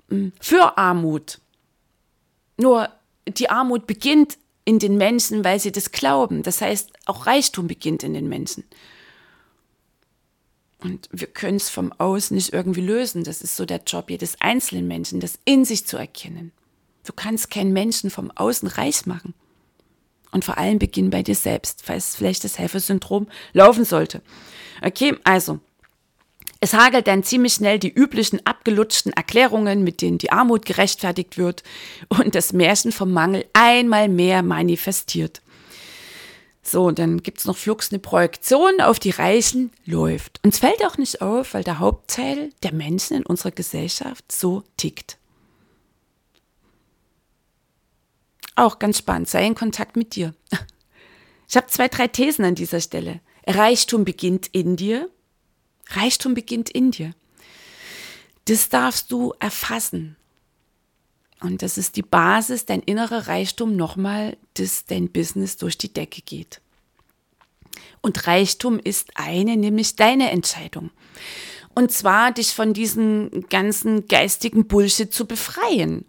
mm, 0.09 0.27
für 0.39 0.77
Armut. 0.77 1.39
Nur 2.57 2.89
die 3.27 3.49
Armut 3.49 3.87
beginnt 3.87 4.37
in 4.63 4.79
den 4.79 4.97
Menschen, 4.97 5.43
weil 5.43 5.59
sie 5.59 5.71
das 5.71 5.91
glauben. 5.91 6.43
Das 6.43 6.61
heißt, 6.61 6.91
auch 7.05 7.25
Reichtum 7.25 7.67
beginnt 7.67 8.03
in 8.03 8.13
den 8.13 8.29
Menschen. 8.29 8.63
Und 10.83 11.09
wir 11.11 11.27
können 11.27 11.57
es 11.57 11.69
vom 11.69 11.91
Außen 11.93 12.35
nicht 12.35 12.53
irgendwie 12.53 12.81
lösen. 12.81 13.23
Das 13.23 13.41
ist 13.41 13.55
so 13.55 13.65
der 13.65 13.81
Job 13.85 14.09
jedes 14.09 14.39
einzelnen 14.39 14.87
Menschen, 14.87 15.19
das 15.19 15.39
in 15.45 15.65
sich 15.65 15.85
zu 15.85 15.97
erkennen. 15.97 16.51
Du 17.05 17.13
kannst 17.13 17.49
keinen 17.49 17.73
Menschen 17.73 18.09
vom 18.09 18.31
Außen 18.31 18.67
reich 18.67 19.05
machen. 19.05 19.33
Und 20.31 20.45
vor 20.45 20.57
allem 20.57 20.79
beginnen 20.79 21.09
bei 21.09 21.23
dir 21.23 21.35
selbst, 21.35 21.81
falls 21.83 22.15
vielleicht 22.15 22.43
das 22.43 22.57
Helfersyndrom 22.57 23.27
laufen 23.53 23.85
sollte. 23.85 24.21
Okay, 24.81 25.15
also. 25.23 25.59
Es 26.63 26.75
hagelt 26.75 27.07
dann 27.07 27.23
ziemlich 27.23 27.53
schnell 27.53 27.79
die 27.79 27.91
üblichen 27.91 28.45
abgelutschten 28.45 29.11
Erklärungen, 29.13 29.83
mit 29.83 30.01
denen 30.01 30.19
die 30.19 30.31
Armut 30.31 30.65
gerechtfertigt 30.65 31.39
wird 31.39 31.63
und 32.07 32.35
das 32.35 32.53
Märchen 32.53 32.91
vom 32.91 33.11
Mangel 33.11 33.45
einmal 33.53 34.07
mehr 34.07 34.43
manifestiert. 34.43 35.41
So, 36.61 36.91
dann 36.91 37.23
gibt 37.23 37.39
es 37.39 37.45
noch 37.45 37.57
flugs 37.57 37.91
eine 37.91 37.97
Projektion 37.97 38.79
auf 38.79 38.99
die 38.99 39.09
Reichen, 39.09 39.71
läuft. 39.85 40.39
Uns 40.43 40.59
fällt 40.59 40.85
auch 40.85 40.97
nicht 40.97 41.21
auf, 41.21 41.55
weil 41.55 41.63
der 41.63 41.79
Hauptteil 41.79 42.51
der 42.61 42.73
Menschen 42.73 43.17
in 43.17 43.25
unserer 43.25 43.51
Gesellschaft 43.51 44.31
so 44.31 44.63
tickt. 44.77 45.17
Auch 48.55 48.79
ganz 48.79 48.97
spannend, 48.99 49.29
sei 49.29 49.45
in 49.45 49.55
Kontakt 49.55 49.95
mit 49.95 50.15
dir. 50.15 50.33
Ich 51.49 51.57
habe 51.57 51.67
zwei, 51.67 51.89
drei 51.89 52.07
Thesen 52.07 52.45
an 52.45 52.55
dieser 52.55 52.79
Stelle. 52.79 53.19
Reichtum 53.45 54.05
beginnt 54.05 54.47
in 54.53 54.77
dir. 54.77 55.09
Reichtum 55.89 56.33
beginnt 56.33 56.69
in 56.69 56.91
dir. 56.91 57.13
Das 58.45 58.69
darfst 58.69 59.11
du 59.11 59.33
erfassen. 59.37 60.15
Und 61.41 61.61
das 61.61 61.77
ist 61.77 61.97
die 61.97 62.03
Basis, 62.03 62.65
dein 62.65 62.81
innerer 62.81 63.27
Reichtum 63.27 63.75
nochmal, 63.75 64.37
dass 64.53 64.85
dein 64.85 65.11
Business 65.11 65.57
durch 65.57 65.77
die 65.77 65.91
Decke 65.91 66.21
geht. 66.21 66.61
Und 68.01 68.27
Reichtum 68.27 68.79
ist 68.79 69.09
eine, 69.15 69.57
nämlich 69.57 69.95
deine 69.95 70.31
Entscheidung. 70.31 70.91
Und 71.73 71.91
zwar 71.91 72.31
dich 72.31 72.53
von 72.53 72.73
diesem 72.73 73.45
ganzen 73.49 74.07
geistigen 74.07 74.67
Bullshit 74.67 75.13
zu 75.13 75.25
befreien. 75.25 76.05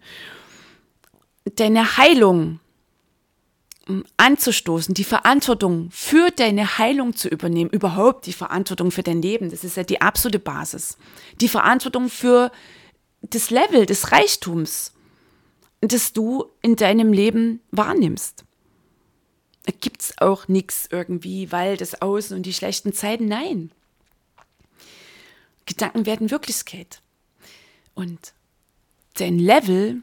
Deine 1.55 1.97
Heilung 1.97 2.59
anzustoßen, 4.15 4.93
die 4.93 5.03
Verantwortung 5.03 5.89
für 5.91 6.29
deine 6.31 6.77
Heilung 6.77 7.15
zu 7.15 7.27
übernehmen, 7.27 7.69
überhaupt 7.69 8.25
die 8.25 8.33
Verantwortung 8.33 8.91
für 8.91 9.03
dein 9.03 9.21
Leben, 9.21 9.51
das 9.51 9.63
ist 9.65 9.75
ja 9.75 9.83
die 9.83 9.99
absolute 9.99 10.39
Basis. 10.39 10.97
Die 11.41 11.49
Verantwortung 11.49 12.09
für 12.09 12.51
das 13.21 13.49
Level 13.49 13.85
des 13.85 14.11
Reichtums, 14.11 14.93
das 15.81 16.13
du 16.13 16.45
in 16.61 16.77
deinem 16.77 17.11
Leben 17.11 17.59
wahrnimmst. 17.71 18.45
Da 19.65 19.73
gibt 19.79 20.01
es 20.01 20.17
auch 20.17 20.47
nichts 20.47 20.87
irgendwie, 20.89 21.51
weil 21.51 21.75
das 21.75 22.01
Außen 22.01 22.35
und 22.37 22.45
die 22.45 22.53
schlechten 22.53 22.93
Zeiten, 22.93 23.25
nein. 23.25 23.71
Gedanken 25.65 26.05
werden 26.05 26.31
Wirklichkeit. 26.31 27.01
Und 27.93 28.33
dein 29.15 29.39
Level 29.39 30.01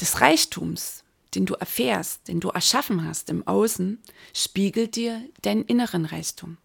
des 0.00 0.20
Reichtums, 0.20 1.04
den 1.34 1.46
du 1.46 1.54
erfährst, 1.54 2.28
den 2.28 2.40
du 2.40 2.48
erschaffen 2.48 3.04
hast 3.04 3.30
im 3.30 3.46
Außen, 3.46 3.98
spiegelt 4.34 4.96
dir 4.96 5.22
deinen 5.42 5.64
inneren 5.64 6.04
Reichtum. 6.04 6.56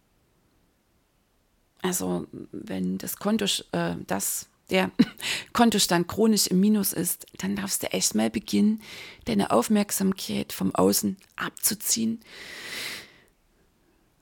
Also 1.82 2.26
wenn 2.50 2.96
das 2.96 3.18
Konto, 3.18 3.44
äh, 3.72 3.96
das, 4.06 4.46
der 4.70 4.90
Kontostand 5.52 6.08
chronisch 6.08 6.46
im 6.46 6.60
Minus 6.60 6.92
ist, 6.94 7.26
dann 7.38 7.56
darfst 7.56 7.82
du 7.82 7.92
echt 7.92 8.14
mal 8.14 8.30
beginnen, 8.30 8.80
deine 9.26 9.50
Aufmerksamkeit 9.50 10.52
vom 10.52 10.74
Außen 10.74 11.18
abzuziehen 11.36 12.20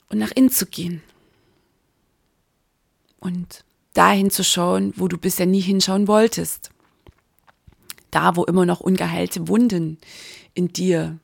und 0.08 0.18
nach 0.18 0.32
innen 0.32 0.50
zu 0.50 0.66
gehen. 0.66 1.02
Und 3.20 3.64
dahin 3.94 4.30
zu 4.30 4.42
schauen, 4.42 4.92
wo 4.96 5.06
du 5.06 5.16
bisher 5.16 5.46
nie 5.46 5.60
hinschauen 5.60 6.08
wolltest 6.08 6.72
da, 8.12 8.36
wo 8.36 8.44
immer 8.44 8.64
noch 8.64 8.80
ungeheilte 8.80 9.48
Wunden 9.48 9.98
in 10.54 10.68
dir 10.68 11.18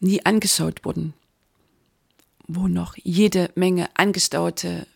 nie 0.00 0.24
angeschaut 0.26 0.84
wurden, 0.84 1.14
wo 2.48 2.66
noch 2.66 2.96
jede 3.02 3.50
Menge 3.54 3.88
angestaute 3.94 4.86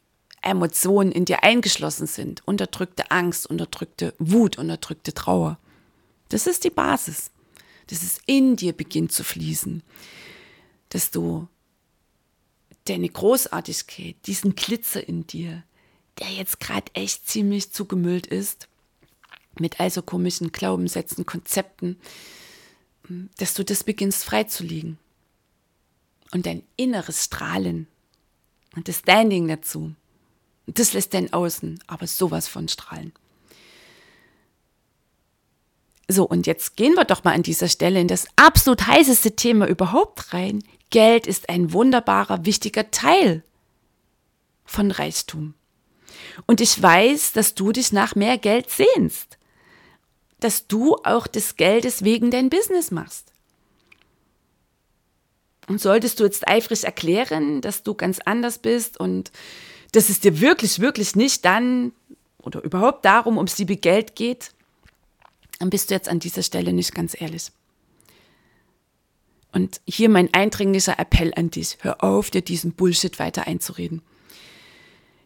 Emotionen 0.43 1.13
in 1.13 1.27
dir 1.27 1.45
eingeschlossen 1.45 2.07
sind, 2.07 2.43
unterdrückte 2.47 3.11
Angst, 3.11 3.47
unterdrückte 3.47 4.15
Wut, 4.19 4.59
unterdrückte 4.59 5.13
Trauer. 5.13 5.59
Das 6.31 6.47
ist 6.47 6.65
die 6.65 6.71
Basis, 6.71 7.31
dass 7.89 8.03
es 8.03 8.21
in 8.27 8.57
dir 8.57 8.73
beginnt 8.73 9.13
zu 9.13 9.23
fließen, 9.23 9.83
dass 10.89 11.11
du 11.11 11.47
deine 12.87 13.09
Großartigkeit, 13.09 14.17
diesen 14.27 14.55
Glitzer 14.55 15.07
in 15.07 15.27
dir, 15.27 15.63
der 16.19 16.29
jetzt 16.29 16.61
gerade 16.61 16.91
echt 16.95 17.29
ziemlich 17.29 17.73
zugemüllt 17.73 18.27
ist, 18.27 18.70
mit 19.59 19.77
komischen 20.07 20.53
Glaubenssätzen, 20.53 21.27
Konzepten, 21.27 21.99
dass 23.39 23.55
du 23.55 23.65
das 23.65 23.85
beginnst 23.85 24.25
freizulegen. 24.25 24.99
Und 26.33 26.47
dein 26.47 26.63
inneres 26.77 27.25
Strahlen 27.25 27.89
und 28.77 28.87
das 28.87 29.01
Standing 29.01 29.49
dazu, 29.49 29.95
das 30.67 30.93
lässt 30.93 31.15
dein 31.15 31.33
Außen 31.33 31.83
aber 31.89 32.07
sowas 32.07 32.47
von 32.47 32.69
strahlen. 32.69 33.13
So, 36.07 36.25
und 36.25 36.47
jetzt 36.47 36.77
gehen 36.77 36.95
wir 36.95 37.05
doch 37.05 37.25
mal 37.25 37.35
an 37.35 37.43
dieser 37.43 37.69
Stelle 37.69 38.01
in 38.01 38.09
das 38.09 38.27
absolut 38.37 38.87
heißeste 38.87 39.37
Thema 39.37 39.67
überhaupt 39.67 40.33
rein. 40.33 40.63
Geld 40.91 41.27
ist 41.27 41.49
ein 41.49 41.73
wunderbarer, 41.73 42.45
wichtiger 42.45 42.91
Teil 42.91 43.45
von 44.65 44.91
Reichtum. 44.91 45.55
Und 46.47 46.61
ich 46.61 46.81
weiß, 46.81 47.33
dass 47.33 47.55
du 47.55 47.73
dich 47.73 47.93
nach 47.93 48.15
mehr 48.15 48.39
Geld 48.39 48.71
sehnst 48.71 49.39
dass 50.41 50.67
du 50.67 50.97
auch 50.97 51.27
des 51.27 51.57
Geldes 51.57 52.05
wegen 52.05 52.31
dein 52.31 52.51
Business 52.51 52.91
machst. 52.91 53.33
Und 55.69 55.81
solltest 55.81 56.19
du 56.19 56.25
jetzt 56.25 56.49
eifrig 56.49 56.85
erklären, 56.85 57.61
dass 57.61 57.83
du 57.83 57.95
ganz 57.95 58.19
anders 58.25 58.59
bist 58.59 58.99
und 58.99 59.31
dass 59.93 60.09
es 60.09 60.21
dir 60.21 60.41
wirklich, 60.41 60.81
wirklich 60.81 61.15
nicht 61.15 61.45
dann 61.45 61.93
oder 62.39 62.63
überhaupt 62.63 63.05
darum 63.05 63.37
ums 63.37 63.59
liebe 63.59 63.77
Geld 63.77 64.17
geht, 64.17 64.53
dann 65.59 65.71
bist 65.71 65.91
du 65.91 65.95
jetzt 65.95 66.09
an 66.09 66.19
dieser 66.19 66.43
Stelle 66.43 66.73
nicht 66.73 66.95
ganz 66.95 67.21
ehrlich. 67.21 67.53
Und 69.53 69.81
hier 69.87 70.09
mein 70.09 70.33
eindringlicher 70.33 70.99
Appell 70.99 71.33
an 71.37 71.51
dich, 71.51 71.79
hör 71.81 72.03
auf, 72.03 72.31
dir 72.31 72.43
diesen 72.43 72.73
Bullshit 72.73 73.19
weiter 73.19 73.47
einzureden. 73.47 74.03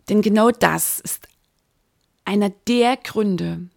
Denn 0.08 0.22
genau 0.22 0.50
das 0.50 1.00
ist 1.00 1.28
einer 2.24 2.50
der 2.66 2.96
Gründe, 2.96 3.68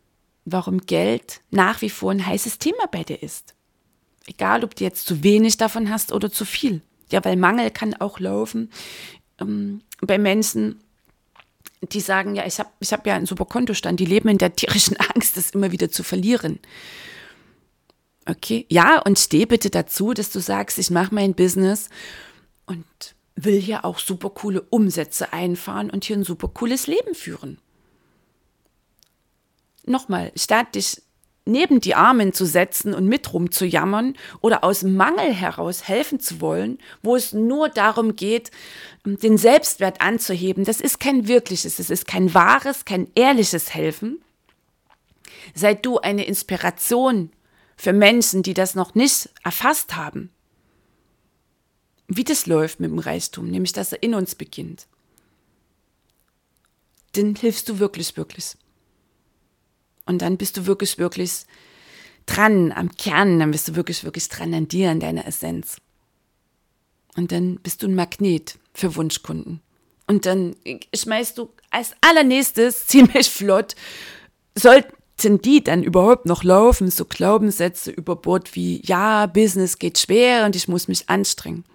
warum 0.50 0.82
Geld 0.82 1.42
nach 1.52 1.82
wie 1.82 1.90
vor 1.90 2.12
ein 2.12 2.26
heißes 2.26 2.58
Thema 2.58 2.88
bei 2.90 3.04
dir 3.04 3.22
ist. 3.22 3.54
Egal, 4.26 4.64
ob 4.64 4.76
du 4.76 4.84
jetzt 4.84 5.06
zu 5.06 5.24
wenig 5.24 5.58
davon 5.58 5.90
hast 5.90 6.12
oder 6.12 6.32
zu 6.32 6.46
viel. 6.46 6.82
Ja, 7.12 7.24
weil 7.24 7.36
Mangel 7.36 7.70
kann 7.72 7.94
auch 7.94 8.20
laufen 8.20 8.72
ähm, 9.40 9.82
bei 10.02 10.18
Menschen, 10.18 10.80
die 11.82 12.00
sagen, 12.00 12.36
ja, 12.36 12.46
ich 12.46 12.60
habe 12.60 12.70
ich 12.80 12.92
hab 12.92 13.06
ja 13.06 13.16
einen 13.16 13.26
super 13.26 13.46
Kontostand, 13.46 14.00
die 14.00 14.06
leben 14.06 14.30
in 14.30 14.38
der 14.38 14.56
tierischen 14.56 14.98
Angst, 15.14 15.38
das 15.38 15.52
immer 15.52 15.72
wieder 15.72 15.92
zu 15.92 16.04
verlieren. 16.04 16.60
Okay, 18.26 18.66
ja, 18.70 19.02
und 19.02 19.20
steh 19.20 19.46
bitte 19.46 19.70
dazu, 19.70 20.14
dass 20.14 20.30
du 20.32 20.40
sagst, 20.40 20.78
ich 20.80 20.90
mache 20.90 21.14
mein 21.14 21.34
Business 21.34 21.90
und 22.66 22.86
will 23.36 23.60
hier 23.60 23.86
auch 23.86 24.00
super 24.00 24.30
coole 24.30 24.62
Umsätze 24.62 25.32
einfahren 25.32 25.90
und 25.90 26.04
hier 26.04 26.18
ein 26.18 26.24
super 26.24 26.50
cooles 26.50 26.88
Leben 26.88 27.16
führen. 27.16 27.60
Nochmal, 29.88 30.32
statt 30.36 30.76
dich 30.76 31.02
neben 31.46 31.80
die 31.80 31.96
Armen 31.96 32.34
zu 32.34 32.46
setzen 32.46 32.94
und 32.94 33.08
mit 33.08 33.34
rumzujammern 33.34 34.16
oder 34.42 34.64
aus 34.64 34.84
Mangel 34.84 35.34
heraus 35.34 35.88
helfen 35.88 36.20
zu 36.20 36.42
wollen, 36.42 36.78
wo 37.02 37.16
es 37.16 37.34
nur 37.34 37.70
darum 37.70 38.16
geht, 38.16 38.52
den 39.06 39.38
Selbstwert 39.38 40.02
anzuheben. 40.02 40.66
Das 40.66 40.82
ist 40.82 41.00
kein 41.00 41.28
wirkliches, 41.28 41.80
es 41.80 41.90
ist 41.90 42.06
kein 42.06 42.34
wahres, 42.34 42.86
kein 42.86 43.10
ehrliches 43.16 43.74
Helfen. 43.74 44.22
Sei 45.56 45.74
du 45.74 46.00
eine 46.00 46.26
Inspiration 46.26 47.32
für 47.78 47.94
Menschen, 47.94 48.44
die 48.44 48.54
das 48.54 48.76
noch 48.76 48.94
nicht 48.94 49.30
erfasst 49.44 49.96
haben. 49.96 50.30
Wie 52.10 52.24
das 52.24 52.46
läuft 52.46 52.80
mit 52.80 52.92
dem 52.92 53.00
Reichtum, 53.00 53.50
nämlich 53.50 53.74
dass 53.74 53.94
er 53.94 54.04
in 54.04 54.14
uns 54.14 54.36
beginnt. 54.36 54.88
Dann 57.14 57.36
hilfst 57.36 57.70
du 57.70 57.80
wirklich, 57.80 58.18
wirklich. 58.18 58.58
Und 60.08 60.22
dann 60.22 60.38
bist 60.38 60.58
du 60.58 60.66
wirklich, 60.66 60.98
wirklich 60.98 61.46
dran 62.26 62.72
am 62.72 62.96
Kern, 62.96 63.40
dann 63.40 63.52
bist 63.52 63.68
du 63.68 63.76
wirklich, 63.76 64.04
wirklich 64.04 64.30
dran 64.30 64.54
an 64.54 64.68
dir, 64.68 64.90
an 64.90 65.00
deiner 65.00 65.28
Essenz. 65.28 65.78
Und 67.16 67.32
dann 67.32 67.58
bist 67.58 67.84
du 67.84 67.88
ein 67.88 67.96
Magnet 67.96 68.58
für 68.74 68.96
Wunschkunden. 68.96 69.62
Und 70.08 70.26
dann 70.26 70.56
schmeißt 70.96 71.38
du 71.38 71.50
als 71.70 71.94
allernächstes 72.02 72.88
ziemlich 72.88 73.30
flott, 73.30 73.76
sollten 74.56 75.42
die 75.42 75.64
dann 75.64 75.84
überhaupt 75.84 76.26
noch 76.26 76.44
laufen, 76.44 76.90
so 76.90 77.06
Glaubenssätze 77.06 77.92
über 77.92 78.16
Bord 78.16 78.56
wie, 78.56 78.82
ja, 78.86 79.26
Business 79.26 79.80
geht 79.80 79.98
schwer 79.98 80.46
und 80.46 80.56
ich 80.56 80.68
muss 80.68 80.88
mich 80.88 81.10
anstrengen. 81.10 81.66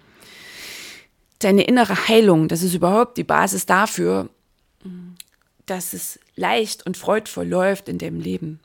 Deine 1.39 1.63
innere 1.63 2.07
Heilung, 2.07 2.47
das 2.47 2.63
ist 2.63 2.73
überhaupt 2.73 3.17
die 3.17 3.25
Basis 3.25 3.65
dafür, 3.65 4.29
dass 5.65 5.93
es 5.93 6.19
leicht 6.35 6.85
und 6.85 6.97
freudvoll 6.97 7.47
läuft 7.47 7.89
in 7.89 7.97
deinem 7.97 8.19
Leben. 8.19 8.59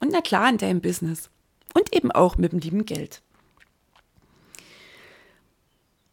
Und 0.00 0.12
na 0.12 0.20
klar, 0.20 0.48
in 0.48 0.58
deinem 0.58 0.80
Business. 0.80 1.30
Und 1.74 1.94
eben 1.94 2.10
auch 2.10 2.36
mit 2.36 2.52
dem 2.52 2.58
lieben 2.58 2.86
Geld. 2.86 3.22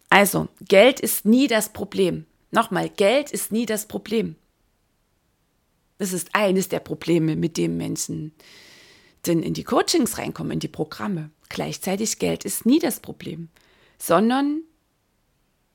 Also, 0.10 0.48
Geld 0.62 1.00
ist 1.00 1.26
nie 1.26 1.48
das 1.48 1.70
Problem. 1.70 2.26
Nochmal, 2.52 2.90
Geld 2.90 3.32
ist 3.32 3.52
nie 3.52 3.66
das 3.66 3.88
Problem. 3.88 4.36
Das 5.98 6.14
ist 6.14 6.30
eines 6.34 6.70
der 6.70 6.80
Probleme, 6.80 7.36
mit 7.36 7.58
dem 7.58 7.78
Menschen 7.78 8.34
denn 9.28 9.43
in 9.43 9.54
die 9.54 9.63
Coachings 9.63 10.17
reinkommen, 10.17 10.54
in 10.54 10.60
die 10.60 10.67
Programme. 10.67 11.30
Gleichzeitig 11.50 12.20
Geld 12.20 12.46
ist 12.46 12.65
nie 12.65 12.80
das 12.80 13.00
Problem, 13.00 13.50
sondern 13.98 14.62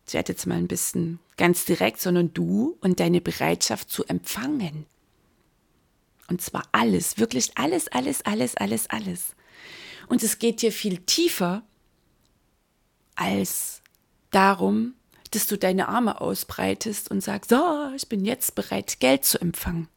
ich 0.07 0.15
werde 0.15 0.33
jetzt 0.33 0.47
mal 0.47 0.59
ein 0.59 0.69
bisschen 0.69 1.19
ganz 1.37 1.65
direkt, 1.65 2.01
sondern 2.01 2.35
du 2.35 2.77
und 2.81 3.01
deine 3.01 3.21
Bereitschaft 3.21 3.91
zu 3.91 4.05
empfangen. 4.05 4.87
Und 6.33 6.41
zwar 6.41 6.67
alles, 6.73 7.19
wirklich 7.19 7.59
alles, 7.59 7.89
alles, 7.89 8.23
alles, 8.23 8.57
alles, 8.57 8.89
alles. 8.89 9.37
Und 10.09 10.23
es 10.23 10.39
geht 10.39 10.63
dir 10.63 10.73
viel 10.73 10.97
tiefer 10.97 11.63
als 13.17 13.83
darum, 14.31 14.95
dass 15.33 15.47
du 15.47 15.59
deine 15.59 15.89
Arme 15.89 16.23
ausbreitest 16.23 17.11
und 17.11 17.21
sagst, 17.21 17.51
so, 17.51 17.91
ich 17.95 18.09
bin 18.09 18.25
jetzt 18.25 18.55
bereit, 18.55 18.99
Geld 18.99 19.27
zu 19.27 19.43
empfangen. 19.43 19.89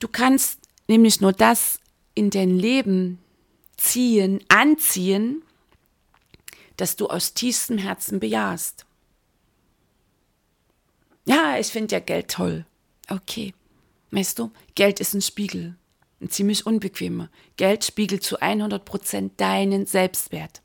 Du 0.00 0.06
kannst 0.06 0.60
nämlich 0.86 1.22
nur 1.22 1.32
das 1.32 1.80
in 2.14 2.28
dein 2.28 2.58
Leben 2.58 3.20
ziehen, 3.78 4.44
anziehen, 4.48 5.42
das 6.76 6.96
du 6.96 7.06
aus 7.06 7.32
tiefstem 7.32 7.78
Herzen 7.78 8.20
bejahst. 8.20 8.84
Ja, 11.24 11.58
ich 11.58 11.68
finde 11.68 11.94
ja 11.94 12.00
Geld 12.00 12.30
toll. 12.30 12.66
Okay. 13.08 13.54
Weißt 14.10 14.38
du, 14.38 14.50
Geld 14.74 15.00
ist 15.00 15.14
ein 15.14 15.22
Spiegel. 15.22 15.76
Ein 16.20 16.30
ziemlich 16.30 16.66
unbequemer. 16.66 17.30
Geld 17.56 17.84
spiegelt 17.84 18.22
zu 18.22 18.40
100 18.40 18.84
Prozent 18.84 19.40
deinen 19.40 19.86
Selbstwert. 19.86 20.60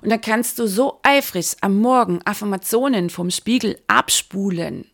Und 0.00 0.10
dann 0.10 0.20
kannst 0.20 0.58
du 0.58 0.66
so 0.66 1.00
eifrig 1.02 1.56
am 1.60 1.80
Morgen 1.80 2.20
Affirmationen 2.24 3.10
vom 3.10 3.30
Spiegel 3.30 3.78
abspulen 3.88 4.86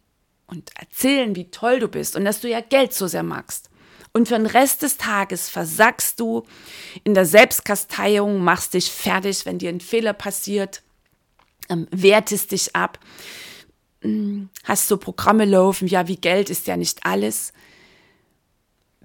und 0.47 0.71
erzählen, 0.79 1.37
wie 1.37 1.51
toll 1.51 1.79
du 1.79 1.89
bist 1.89 2.17
und 2.17 2.25
dass 2.25 2.41
du 2.41 2.49
ja 2.49 2.61
Geld 2.61 2.95
so 2.95 3.07
sehr 3.07 3.23
magst. 3.23 3.71
Und 4.13 4.29
für 4.29 4.37
den 4.37 4.47
Rest 4.47 4.83
des 4.83 4.97
Tages 4.97 5.49
versackst 5.49 6.21
du 6.21 6.45
in 7.03 7.15
der 7.15 7.27
Selbstkasteiung, 7.27 8.43
machst 8.43 8.75
dich 8.75 8.91
fertig, 8.91 9.45
wenn 9.45 9.59
dir 9.59 9.71
ein 9.71 9.81
Fehler 9.81 10.13
passiert, 10.13 10.83
ähm, 11.69 11.89
wertest 11.91 12.53
dich 12.53 12.77
ab, 12.77 12.99
hast 14.65 14.89
so 14.89 14.97
Programme 14.97 15.45
laufen, 15.45 15.89
ja, 15.89 16.09
wie 16.09 16.17
Geld 16.17 16.51
ist 16.51 16.67
ja 16.67 16.77
nicht 16.77 17.05
alles, 17.07 17.53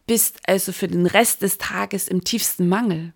bist 0.05 0.39
also 0.47 0.71
für 0.71 0.87
den 0.87 1.05
Rest 1.05 1.41
des 1.41 1.57
Tages 1.57 2.07
im 2.07 2.23
tiefsten 2.23 2.67
Mangel. 2.67 3.13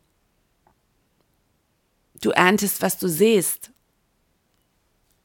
Du 2.21 2.29
erntest, 2.29 2.81
was 2.81 2.97
du 2.99 3.07
siehst. 3.07 3.71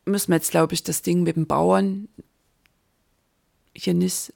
Müssen 0.04 0.32
wir 0.32 0.36
jetzt, 0.36 0.50
glaube 0.50 0.74
ich, 0.74 0.82
das 0.82 1.02
Ding 1.02 1.22
mit 1.22 1.36
dem 1.36 1.46
Bauern 1.46 2.08
hier 3.74 3.94
nicht 3.94 4.32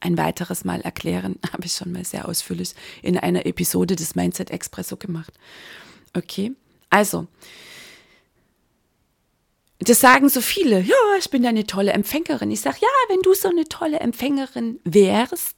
ein 0.00 0.18
weiteres 0.18 0.64
Mal 0.64 0.80
erklären. 0.80 1.38
Habe 1.52 1.66
ich 1.66 1.74
schon 1.74 1.92
mal 1.92 2.04
sehr 2.04 2.28
ausführlich 2.28 2.74
in 3.02 3.18
einer 3.18 3.46
Episode 3.46 3.94
des 3.94 4.14
Mindset 4.14 4.50
Expresso 4.50 4.96
gemacht. 4.96 5.32
Okay, 6.14 6.52
also, 6.90 7.28
das 9.88 10.00
sagen 10.00 10.28
so 10.28 10.40
viele, 10.40 10.80
ja, 10.80 10.94
ich 11.18 11.30
bin 11.30 11.46
eine 11.46 11.66
tolle 11.66 11.92
Empfängerin. 11.92 12.50
Ich 12.50 12.60
sage, 12.60 12.78
ja, 12.80 12.88
wenn 13.08 13.22
du 13.22 13.34
so 13.34 13.48
eine 13.48 13.64
tolle 13.64 14.00
Empfängerin 14.00 14.80
wärst, 14.84 15.56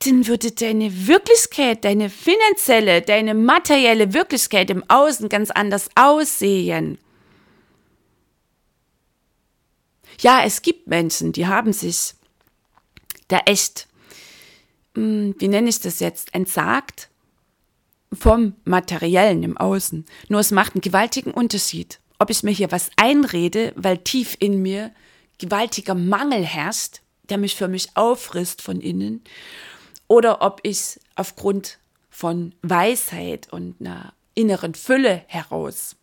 dann 0.00 0.26
würde 0.26 0.52
deine 0.52 1.06
Wirklichkeit, 1.06 1.84
deine 1.84 2.10
finanzielle, 2.10 3.02
deine 3.02 3.34
materielle 3.34 4.12
Wirklichkeit 4.12 4.70
im 4.70 4.84
Außen 4.88 5.28
ganz 5.28 5.50
anders 5.50 5.88
aussehen. 5.94 6.98
Ja, 10.20 10.42
es 10.44 10.62
gibt 10.62 10.86
Menschen, 10.86 11.32
die 11.32 11.46
haben 11.46 11.72
sich 11.72 12.14
da 13.28 13.38
echt, 13.46 13.86
hm, 14.94 15.34
wie 15.38 15.48
nenne 15.48 15.68
ich 15.68 15.80
das 15.80 16.00
jetzt, 16.00 16.34
entsagt 16.34 17.08
vom 18.12 18.54
Materiellen 18.64 19.42
im 19.42 19.56
Außen. 19.56 20.06
Nur 20.28 20.40
es 20.40 20.50
macht 20.50 20.74
einen 20.74 20.80
gewaltigen 20.80 21.32
Unterschied, 21.32 22.00
ob 22.18 22.30
ich 22.30 22.42
mir 22.42 22.50
hier 22.50 22.72
was 22.72 22.90
einrede, 22.96 23.72
weil 23.76 23.98
tief 23.98 24.36
in 24.38 24.62
mir 24.62 24.92
gewaltiger 25.38 25.94
Mangel 25.94 26.44
herrscht, 26.44 27.00
der 27.28 27.38
mich 27.38 27.56
für 27.56 27.68
mich 27.68 27.96
auffrisst 27.96 28.62
von 28.62 28.80
innen, 28.80 29.22
oder 30.08 30.42
ob 30.42 30.60
ich 30.62 31.00
aufgrund 31.16 31.78
von 32.10 32.54
Weisheit 32.62 33.52
und 33.52 33.76
einer 33.80 34.14
inneren 34.34 34.74
Fülle 34.74 35.24
heraus 35.26 35.96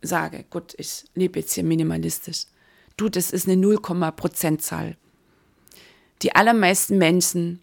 sage, 0.00 0.44
gut, 0.50 0.74
ich 0.78 1.04
lebe 1.14 1.40
jetzt 1.40 1.54
hier 1.54 1.64
minimalistisch. 1.64 2.44
Du, 2.96 3.08
das 3.08 3.30
ist 3.30 3.46
eine 3.46 3.56
0, 3.56 3.80
Prozentzahl. 3.80 4.96
Die 6.22 6.34
allermeisten 6.34 6.98
Menschen 6.98 7.60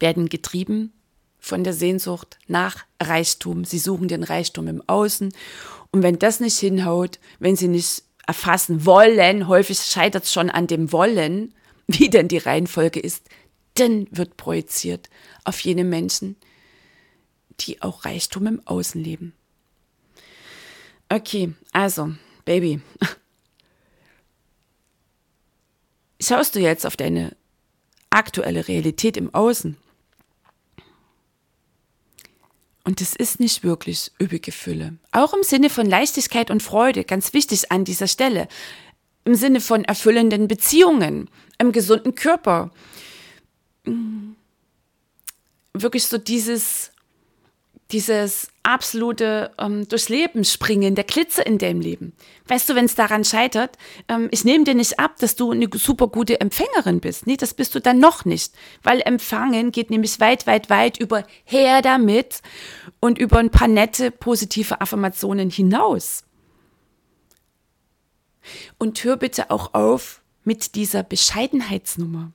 werden 0.00 0.28
getrieben 0.28 0.92
von 1.38 1.62
der 1.62 1.72
Sehnsucht 1.72 2.38
nach 2.46 2.84
Reichtum. 3.00 3.64
Sie 3.64 3.78
suchen 3.78 4.08
den 4.08 4.24
Reichtum 4.24 4.66
im 4.66 4.82
Außen. 4.88 5.32
Und 5.94 6.02
wenn 6.02 6.18
das 6.18 6.40
nicht 6.40 6.58
hinhaut, 6.58 7.20
wenn 7.38 7.54
sie 7.54 7.68
nicht 7.68 8.02
erfassen 8.26 8.84
wollen, 8.84 9.46
häufig 9.46 9.78
scheitert 9.78 10.24
es 10.24 10.32
schon 10.32 10.50
an 10.50 10.66
dem 10.66 10.90
Wollen, 10.90 11.54
wie 11.86 12.10
denn 12.10 12.26
die 12.26 12.38
Reihenfolge 12.38 12.98
ist, 12.98 13.28
dann 13.74 14.08
wird 14.10 14.36
projiziert 14.36 15.08
auf 15.44 15.60
jene 15.60 15.84
Menschen, 15.84 16.34
die 17.60 17.80
auch 17.80 18.04
Reichtum 18.04 18.48
im 18.48 18.66
Außen 18.66 19.04
leben. 19.04 19.34
Okay, 21.08 21.54
also, 21.70 22.12
Baby, 22.44 22.80
schaust 26.20 26.56
du 26.56 26.58
jetzt 26.58 26.86
auf 26.86 26.96
deine 26.96 27.36
aktuelle 28.10 28.66
Realität 28.66 29.16
im 29.16 29.32
Außen. 29.32 29.76
Und 32.84 33.00
es 33.00 33.16
ist 33.16 33.40
nicht 33.40 33.64
wirklich 33.64 34.12
üppige 34.20 34.52
Fülle. 34.52 34.98
Auch 35.10 35.32
im 35.32 35.42
Sinne 35.42 35.70
von 35.70 35.86
Leichtigkeit 35.86 36.50
und 36.50 36.62
Freude, 36.62 37.04
ganz 37.04 37.32
wichtig 37.32 37.72
an 37.72 37.84
dieser 37.84 38.06
Stelle. 38.06 38.46
Im 39.24 39.34
Sinne 39.34 39.62
von 39.62 39.84
erfüllenden 39.84 40.48
Beziehungen, 40.48 41.30
im 41.58 41.72
gesunden 41.72 42.14
Körper. 42.14 42.70
Wirklich 45.72 46.04
so 46.06 46.18
dieses 46.18 46.92
dieses 47.94 48.48
absolute 48.64 49.52
ähm, 49.56 49.86
durchs 49.86 50.08
Leben 50.08 50.44
springen, 50.44 50.96
der 50.96 51.04
Glitzer 51.04 51.46
in 51.46 51.58
deinem 51.58 51.80
Leben. 51.80 52.12
Weißt 52.48 52.68
du, 52.68 52.74
wenn 52.74 52.86
es 52.86 52.96
daran 52.96 53.24
scheitert, 53.24 53.78
ähm, 54.08 54.26
ich 54.32 54.44
nehme 54.44 54.64
dir 54.64 54.74
nicht 54.74 54.98
ab, 54.98 55.16
dass 55.20 55.36
du 55.36 55.52
eine 55.52 55.68
super 55.72 56.08
gute 56.08 56.40
Empfängerin 56.40 56.98
bist. 56.98 57.28
Nee, 57.28 57.36
das 57.36 57.54
bist 57.54 57.72
du 57.76 57.80
dann 57.80 58.00
noch 58.00 58.24
nicht. 58.24 58.52
Weil 58.82 59.00
Empfangen 59.00 59.70
geht 59.70 59.90
nämlich 59.90 60.18
weit, 60.18 60.48
weit, 60.48 60.70
weit 60.70 60.98
über 60.98 61.24
her 61.44 61.82
damit 61.82 62.42
und 62.98 63.16
über 63.16 63.38
ein 63.38 63.50
paar 63.50 63.68
nette, 63.68 64.10
positive 64.10 64.80
Affirmationen 64.80 65.48
hinaus. 65.48 66.24
Und 68.76 69.04
hör 69.04 69.16
bitte 69.16 69.52
auch 69.52 69.72
auf 69.72 70.20
mit 70.42 70.74
dieser 70.74 71.04
Bescheidenheitsnummer. 71.04 72.32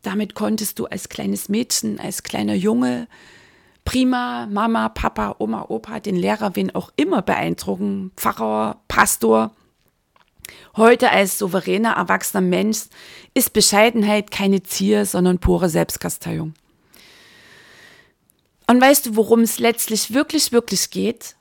Damit 0.00 0.34
konntest 0.34 0.78
du 0.78 0.86
als 0.86 1.10
kleines 1.10 1.50
Mädchen, 1.50 2.00
als 2.00 2.22
kleiner 2.22 2.54
Junge, 2.54 3.06
prima 3.90 4.46
Mama, 4.46 4.88
Papa, 4.88 5.34
Oma, 5.40 5.66
Opa, 5.68 5.98
den 5.98 6.14
Lehrer, 6.14 6.54
wen 6.54 6.72
auch 6.72 6.92
immer 6.94 7.22
beeindrucken, 7.22 8.12
Pfarrer, 8.14 8.80
Pastor. 8.86 9.50
Heute 10.76 11.10
als 11.10 11.38
souveräner, 11.38 11.94
erwachsener 11.94 12.40
Mensch 12.40 12.84
ist 13.34 13.52
Bescheidenheit 13.52 14.30
keine 14.30 14.62
Zier, 14.62 15.06
sondern 15.06 15.40
pure 15.40 15.68
Selbstkasteiung. 15.68 16.54
Und 18.68 18.80
weißt 18.80 19.06
du, 19.06 19.16
worum 19.16 19.40
es 19.40 19.58
letztlich 19.58 20.14
wirklich, 20.14 20.52
wirklich 20.52 20.90
geht? 20.90 21.34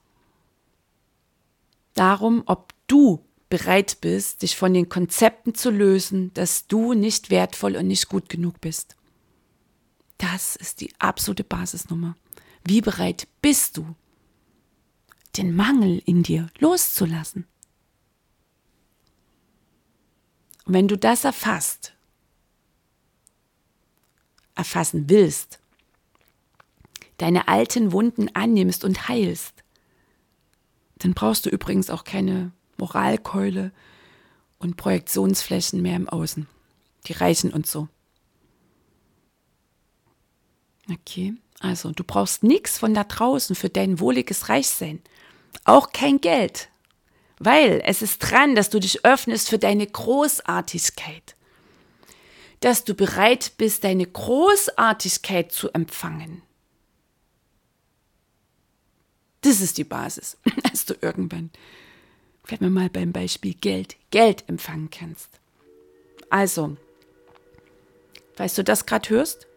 Darum, 1.93 2.41
ob 2.47 2.73
du 2.87 3.23
bereit 3.49 4.01
bist, 4.01 4.41
dich 4.41 4.57
von 4.57 4.73
den 4.73 4.89
Konzepten 4.89 5.53
zu 5.53 5.69
lösen, 5.69 6.33
dass 6.33 6.65
du 6.65 6.93
nicht 6.93 7.29
wertvoll 7.29 7.75
und 7.75 7.85
nicht 7.85 8.09
gut 8.09 8.27
genug 8.27 8.59
bist. 8.59 8.95
Das 10.17 10.55
ist 10.55 10.81
die 10.81 10.91
absolute 10.97 11.43
Basisnummer. 11.43 12.15
Wie 12.63 12.81
bereit 12.81 13.27
bist 13.41 13.77
du, 13.77 13.95
den 15.37 15.55
Mangel 15.55 16.01
in 16.05 16.23
dir 16.23 16.49
loszulassen? 16.59 17.47
Und 20.65 20.73
wenn 20.73 20.87
du 20.87 20.97
das 20.97 21.23
erfasst, 21.23 21.93
erfassen 24.55 25.09
willst, 25.09 25.59
deine 27.17 27.47
alten 27.47 27.91
Wunden 27.91 28.33
annimmst 28.35 28.83
und 28.83 29.07
heilst, 29.07 29.63
dann 30.99 31.13
brauchst 31.13 31.45
du 31.45 31.49
übrigens 31.49 31.89
auch 31.89 32.03
keine 32.03 32.51
Moralkeule 32.77 33.71
und 34.59 34.77
Projektionsflächen 34.77 35.81
mehr 35.81 35.95
im 35.95 36.09
Außen. 36.09 36.47
Die 37.07 37.13
reichen 37.13 37.51
uns 37.51 37.71
so. 37.71 37.87
Okay. 40.91 41.35
Also, 41.59 41.91
du 41.91 42.03
brauchst 42.03 42.43
nichts 42.43 42.77
von 42.77 42.93
da 42.93 43.03
draußen 43.03 43.55
für 43.55 43.69
dein 43.69 43.99
wohliges 43.99 44.49
Reichsein. 44.49 45.01
Auch 45.65 45.91
kein 45.91 46.21
Geld. 46.21 46.69
Weil 47.37 47.81
es 47.85 48.01
ist 48.01 48.19
dran, 48.19 48.55
dass 48.55 48.69
du 48.69 48.79
dich 48.79 49.05
öffnest 49.05 49.49
für 49.49 49.59
deine 49.59 49.85
Großartigkeit. 49.85 51.35
Dass 52.61 52.83
du 52.83 52.93
bereit 52.93 53.53
bist, 53.57 53.83
deine 53.83 54.05
Großartigkeit 54.05 55.51
zu 55.51 55.69
empfangen. 55.73 56.41
Das 59.41 59.61
ist 59.61 59.77
die 59.77 59.85
Basis, 59.85 60.37
dass 60.71 60.85
du 60.85 60.95
irgendwann, 61.01 61.49
bleiben 62.43 62.65
wir 62.65 62.69
mal 62.69 62.89
beim 62.89 63.11
Beispiel 63.11 63.53
Geld, 63.53 63.95
Geld 64.11 64.47
empfangen 64.47 64.89
kannst. 64.89 65.29
Also, 66.29 66.77
weißt 68.37 68.57
du 68.57 68.63
das 68.63 68.85
gerade 68.85 69.09
hörst? 69.09 69.48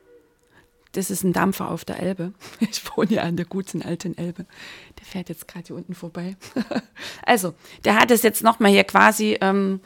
Das 0.93 1.11
ist 1.11 1.25
ein 1.25 1.33
Dampfer 1.33 1.71
auf 1.71 1.85
der 1.85 2.01
Elbe. 2.01 2.33
Ich 2.61 2.83
wohne 2.97 3.13
ja 3.13 3.23
an 3.23 3.37
der 3.37 3.47
guten 3.47 3.83
alten 3.83 4.17
Elbe. 4.17 4.47
Der 4.99 5.07
fährt 5.07 5.29
jetzt 5.29 5.49
gerade 5.49 5.67
hier 5.67 5.77
unten 5.77 5.95
vorbei. 5.95 6.37
Also, 7.25 7.55
der 7.85 7.97
hat 7.99 8.11
es 8.11 8.23
jetzt 8.23 8.43
nochmal 8.43 8.71
hier 8.71 8.85
quasi 8.85 9.39
ähm, 9.41 9.81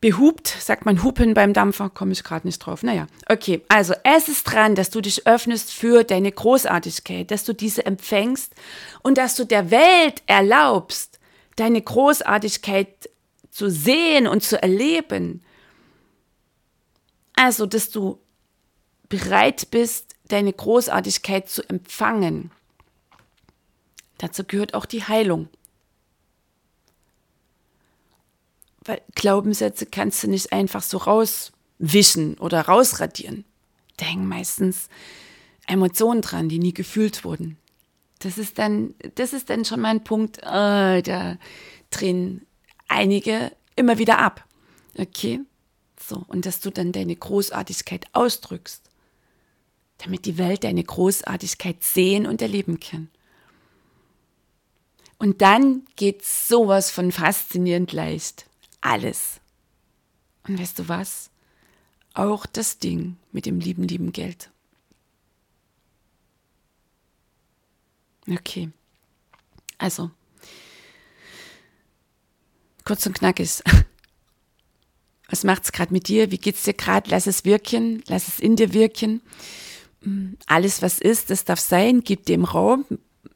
behupt. 0.00 0.48
Sagt 0.48 0.84
man 0.84 1.02
Hupen 1.02 1.34
beim 1.34 1.52
Dampfer? 1.52 1.90
Komme 1.90 2.12
ich 2.12 2.22
gerade 2.22 2.46
nicht 2.46 2.58
drauf. 2.58 2.82
Naja, 2.82 3.06
okay. 3.28 3.62
Also, 3.68 3.94
es 4.04 4.28
ist 4.28 4.44
dran, 4.44 4.74
dass 4.74 4.90
du 4.90 5.00
dich 5.00 5.26
öffnest 5.26 5.72
für 5.72 6.04
deine 6.04 6.30
Großartigkeit, 6.30 7.30
dass 7.30 7.44
du 7.44 7.54
diese 7.54 7.86
empfängst 7.86 8.52
und 9.02 9.16
dass 9.16 9.34
du 9.34 9.44
der 9.44 9.70
Welt 9.70 10.22
erlaubst, 10.26 11.18
deine 11.56 11.80
Großartigkeit 11.80 13.08
zu 13.50 13.70
sehen 13.70 14.26
und 14.26 14.42
zu 14.42 14.60
erleben. 14.60 15.42
Also, 17.34 17.66
dass 17.66 17.90
du 17.90 18.20
bereit 19.08 19.70
bist, 19.70 20.14
deine 20.28 20.52
Großartigkeit 20.52 21.48
zu 21.48 21.62
empfangen. 21.68 22.50
Dazu 24.18 24.44
gehört 24.44 24.74
auch 24.74 24.84
die 24.84 25.04
Heilung. 25.04 25.48
Weil 28.84 29.00
Glaubenssätze 29.14 29.86
kannst 29.86 30.22
du 30.22 30.28
nicht 30.28 30.52
einfach 30.52 30.82
so 30.82 30.98
rauswischen 30.98 32.36
oder 32.38 32.62
rausradieren. 32.62 33.44
Da 33.96 34.06
hängen 34.06 34.26
meistens 34.26 34.88
Emotionen 35.66 36.22
dran, 36.22 36.48
die 36.48 36.58
nie 36.58 36.74
gefühlt 36.74 37.24
wurden. 37.24 37.58
Das 38.20 38.38
ist 38.38 38.58
dann, 38.58 38.94
das 39.14 39.32
ist 39.32 39.50
dann 39.50 39.64
schon 39.64 39.80
mal 39.80 39.90
ein 39.90 40.04
Punkt, 40.04 40.38
äh, 40.38 41.02
da 41.02 41.36
drehen 41.90 42.46
einige 42.88 43.52
immer 43.76 43.98
wieder 43.98 44.18
ab. 44.18 44.44
Okay? 44.96 45.40
So, 46.00 46.24
und 46.26 46.46
dass 46.46 46.60
du 46.60 46.70
dann 46.70 46.92
deine 46.92 47.14
Großartigkeit 47.14 48.06
ausdrückst 48.12 48.87
damit 49.98 50.24
die 50.24 50.38
Welt 50.38 50.64
deine 50.64 50.82
Großartigkeit 50.82 51.82
sehen 51.82 52.26
und 52.26 52.40
erleben 52.40 52.80
kann. 52.80 53.10
Und 55.18 55.42
dann 55.42 55.84
geht 55.96 56.24
sowas 56.24 56.92
von 56.92 57.10
faszinierend 57.10 57.92
leicht. 57.92 58.46
Alles. 58.80 59.40
Und 60.46 60.58
weißt 60.58 60.78
du 60.78 60.88
was? 60.88 61.30
Auch 62.14 62.46
das 62.46 62.78
Ding 62.78 63.16
mit 63.32 63.44
dem 63.44 63.58
lieben, 63.58 63.82
lieben 63.82 64.12
Geld. 64.12 64.50
Okay. 68.30 68.70
Also, 69.78 70.10
kurz 72.84 73.04
und 73.06 73.14
knackig. 73.14 73.62
Was 75.30 75.44
macht's 75.44 75.72
gerade 75.72 75.92
mit 75.92 76.08
dir? 76.08 76.30
Wie 76.30 76.38
geht's 76.38 76.62
dir 76.62 76.72
gerade? 76.72 77.10
Lass 77.10 77.26
es 77.26 77.44
wirken, 77.44 78.02
lass 78.06 78.28
es 78.28 78.40
in 78.40 78.56
dir 78.56 78.72
wirken 78.72 79.20
alles, 80.46 80.82
was 80.82 80.98
ist, 80.98 81.30
das 81.30 81.44
darf 81.44 81.60
sein, 81.60 82.02
gib 82.02 82.26
dem 82.26 82.44
Raum, 82.44 82.84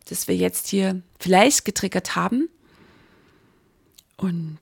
das 0.09 0.29
wir 0.29 0.37
jetzt 0.37 0.69
hier 0.69 1.03
vielleicht 1.19 1.65
getriggert 1.65 2.17
haben. 2.17 2.49
Und 4.17 4.59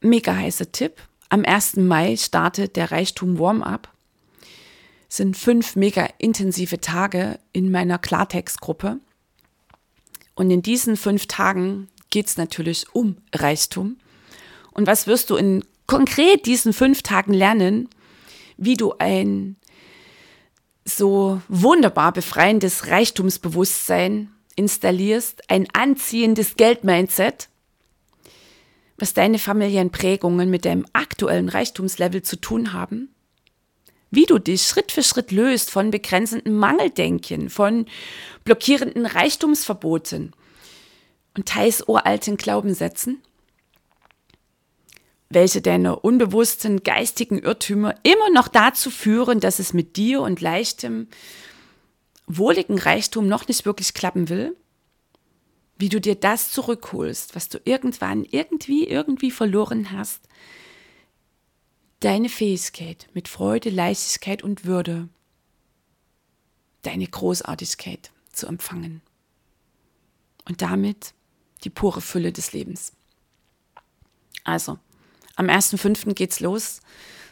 mega 0.00 0.34
heißer 0.34 0.70
Tipp. 0.72 1.00
Am 1.28 1.44
1. 1.44 1.76
Mai 1.76 2.16
startet 2.16 2.76
der 2.76 2.92
Reichtum 2.92 3.38
Warm-up. 3.38 3.92
Sind 5.08 5.36
fünf 5.36 5.76
mega 5.76 6.08
intensive 6.18 6.80
Tage 6.80 7.38
in 7.52 7.70
meiner 7.70 7.98
Klartext-Gruppe. 7.98 9.00
Und 10.34 10.50
in 10.50 10.62
diesen 10.62 10.96
fünf 10.96 11.26
Tagen 11.26 11.88
geht 12.10 12.26
es 12.26 12.36
natürlich 12.36 12.86
um 12.92 13.16
Reichtum. 13.34 13.96
Und 14.72 14.86
was 14.86 15.06
wirst 15.06 15.30
du 15.30 15.36
in 15.36 15.64
konkret 15.86 16.44
diesen 16.46 16.72
fünf 16.72 17.02
Tagen 17.02 17.32
lernen? 17.32 17.88
Wie 18.58 18.76
du 18.76 18.92
ein 18.98 19.56
so 20.86 21.42
wunderbar 21.48 22.12
befreiendes 22.12 22.86
Reichtumsbewusstsein 22.86 24.30
installierst, 24.54 25.50
ein 25.50 25.66
anziehendes 25.72 26.56
Geldmindset, 26.56 27.48
was 28.96 29.12
deine 29.12 29.38
familiären 29.38 29.90
Prägungen 29.90 30.48
mit 30.48 30.64
deinem 30.64 30.86
aktuellen 30.92 31.48
Reichtumslevel 31.48 32.22
zu 32.22 32.36
tun 32.36 32.72
haben, 32.72 33.10
wie 34.10 34.24
du 34.24 34.38
dich 34.38 34.62
Schritt 34.62 34.92
für 34.92 35.02
Schritt 35.02 35.32
löst 35.32 35.70
von 35.70 35.90
begrenzenden 35.90 36.56
Mangeldenken, 36.56 37.50
von 37.50 37.86
blockierenden 38.44 39.04
Reichtumsverboten 39.04 40.32
und 41.36 41.46
teils 41.46 41.86
uralten 41.86 42.36
Glaubenssätzen 42.36 43.20
welche 45.28 45.60
deine 45.60 45.98
unbewussten 45.98 46.82
geistigen 46.82 47.38
Irrtümer 47.38 47.94
immer 48.02 48.30
noch 48.30 48.48
dazu 48.48 48.90
führen, 48.90 49.40
dass 49.40 49.58
es 49.58 49.72
mit 49.72 49.96
dir 49.96 50.20
und 50.20 50.40
leichtem, 50.40 51.08
wohligen 52.26 52.78
Reichtum 52.78 53.28
noch 53.28 53.48
nicht 53.48 53.66
wirklich 53.66 53.94
klappen 53.94 54.28
will, 54.28 54.56
wie 55.78 55.88
du 55.88 56.00
dir 56.00 56.14
das 56.14 56.50
zurückholst, 56.50 57.34
was 57.34 57.48
du 57.48 57.60
irgendwann 57.64 58.24
irgendwie, 58.24 58.86
irgendwie 58.86 59.30
verloren 59.30 59.92
hast, 59.92 60.22
deine 62.00 62.28
Fähigkeit 62.28 63.08
mit 63.14 63.28
Freude, 63.28 63.70
Leichtigkeit 63.70 64.42
und 64.42 64.64
Würde, 64.64 65.08
deine 66.82 67.06
Großartigkeit 67.06 68.10
zu 68.32 68.46
empfangen. 68.46 69.02
Und 70.48 70.62
damit 70.62 71.14
die 71.64 71.70
pure 71.70 72.00
Fülle 72.00 72.32
des 72.32 72.52
Lebens. 72.52 72.92
Also, 74.44 74.78
am 75.36 75.46
1.5. 75.46 76.14
geht's 76.14 76.40
los. 76.40 76.80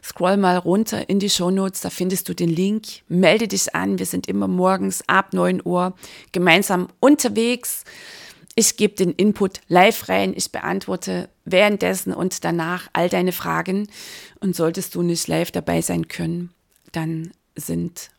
Scroll 0.02 0.36
mal 0.36 0.58
runter 0.58 1.08
in 1.08 1.18
die 1.18 1.30
Shownotes, 1.30 1.80
da 1.80 1.88
findest 1.88 2.28
du 2.28 2.34
den 2.34 2.50
Link. 2.50 2.86
Melde 3.08 3.48
dich 3.48 3.74
an. 3.74 3.98
Wir 3.98 4.04
sind 4.04 4.28
immer 4.28 4.46
morgens 4.46 5.02
ab 5.06 5.32
9 5.32 5.62
Uhr 5.64 5.94
gemeinsam 6.32 6.88
unterwegs. 7.00 7.84
Ich 8.54 8.76
gebe 8.76 8.94
den 8.94 9.12
Input 9.12 9.62
live 9.68 10.08
rein. 10.08 10.34
Ich 10.36 10.52
beantworte 10.52 11.30
währenddessen 11.46 12.12
und 12.12 12.44
danach 12.44 12.88
all 12.92 13.08
deine 13.08 13.32
Fragen. 13.32 13.88
Und 14.40 14.54
solltest 14.54 14.94
du 14.94 15.02
nicht 15.02 15.26
live 15.26 15.50
dabei 15.50 15.80
sein 15.80 16.06
können, 16.06 16.50
dann 16.92 17.32
sind 17.56 18.10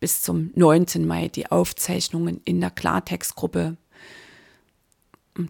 bis 0.00 0.22
zum 0.22 0.52
9. 0.54 1.06
Mai 1.06 1.28
die 1.28 1.50
Aufzeichnungen 1.50 2.40
in 2.44 2.60
der 2.60 2.70
Klartextgruppe 2.70 3.76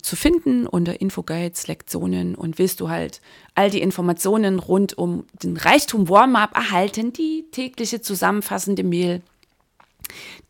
zu 0.03 0.17
finden 0.17 0.67
unter 0.67 1.01
Infoguides, 1.01 1.67
Lektionen 1.67 2.35
und 2.35 2.59
willst 2.59 2.81
du 2.81 2.89
halt 2.89 3.21
all 3.55 3.71
die 3.71 3.81
Informationen 3.81 4.59
rund 4.59 4.97
um 4.99 5.25
den 5.43 5.57
Reichtum 5.57 6.09
Warm-up 6.09 6.55
erhalten, 6.55 7.13
die 7.13 7.47
tägliche 7.51 8.01
zusammenfassende 8.01 8.85
Mail, 8.85 9.23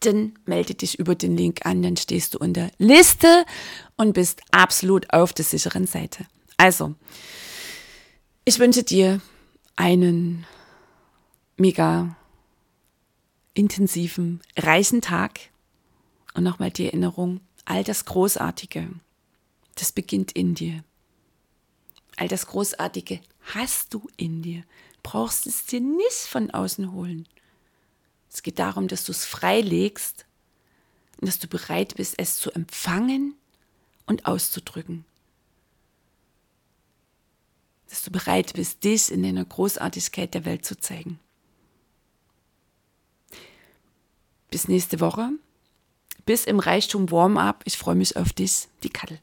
dann 0.00 0.34
melde 0.46 0.74
dich 0.74 0.98
über 0.98 1.14
den 1.14 1.36
Link 1.36 1.64
an, 1.64 1.82
dann 1.82 1.96
stehst 1.96 2.34
du 2.34 2.38
unter 2.38 2.70
Liste 2.78 3.44
und 3.96 4.12
bist 4.12 4.42
absolut 4.50 5.12
auf 5.12 5.32
der 5.32 5.44
sicheren 5.44 5.86
Seite. 5.86 6.26
Also, 6.56 6.94
ich 8.44 8.58
wünsche 8.58 8.82
dir 8.82 9.20
einen 9.76 10.46
mega 11.56 12.16
intensiven, 13.54 14.40
reichen 14.56 15.00
Tag 15.00 15.40
und 16.34 16.44
nochmal 16.44 16.70
die 16.70 16.86
Erinnerung, 16.86 17.40
all 17.64 17.84
das 17.84 18.04
Großartige, 18.04 18.88
das 19.78 19.92
beginnt 19.92 20.32
in 20.32 20.54
dir. 20.54 20.82
All 22.16 22.28
das 22.28 22.46
Großartige 22.46 23.20
hast 23.54 23.94
du 23.94 24.08
in 24.16 24.42
dir. 24.42 24.64
Brauchst 25.02 25.46
es 25.46 25.66
dir 25.66 25.80
nicht 25.80 26.12
von 26.12 26.50
außen 26.50 26.92
holen. 26.92 27.28
Es 28.30 28.42
geht 28.42 28.58
darum, 28.58 28.88
dass 28.88 29.04
du 29.04 29.12
es 29.12 29.24
freilegst 29.24 30.26
und 31.20 31.28
dass 31.28 31.38
du 31.38 31.46
bereit 31.46 31.94
bist, 31.96 32.14
es 32.18 32.36
zu 32.38 32.50
empfangen 32.50 33.34
und 34.06 34.26
auszudrücken. 34.26 35.04
Dass 37.88 38.02
du 38.02 38.10
bereit 38.10 38.52
bist, 38.54 38.84
dich 38.84 39.10
in 39.10 39.22
deiner 39.22 39.44
Großartigkeit 39.44 40.34
der 40.34 40.44
Welt 40.44 40.64
zu 40.64 40.78
zeigen. 40.78 41.20
Bis 44.50 44.66
nächste 44.66 45.00
Woche. 45.00 45.30
Bis 46.26 46.44
im 46.44 46.58
Reichtum 46.58 47.10
Warm-up. 47.10 47.62
Ich 47.64 47.78
freue 47.78 47.94
mich 47.94 48.16
auf 48.16 48.32
dich, 48.32 48.68
die 48.82 48.90
Kattel. 48.90 49.20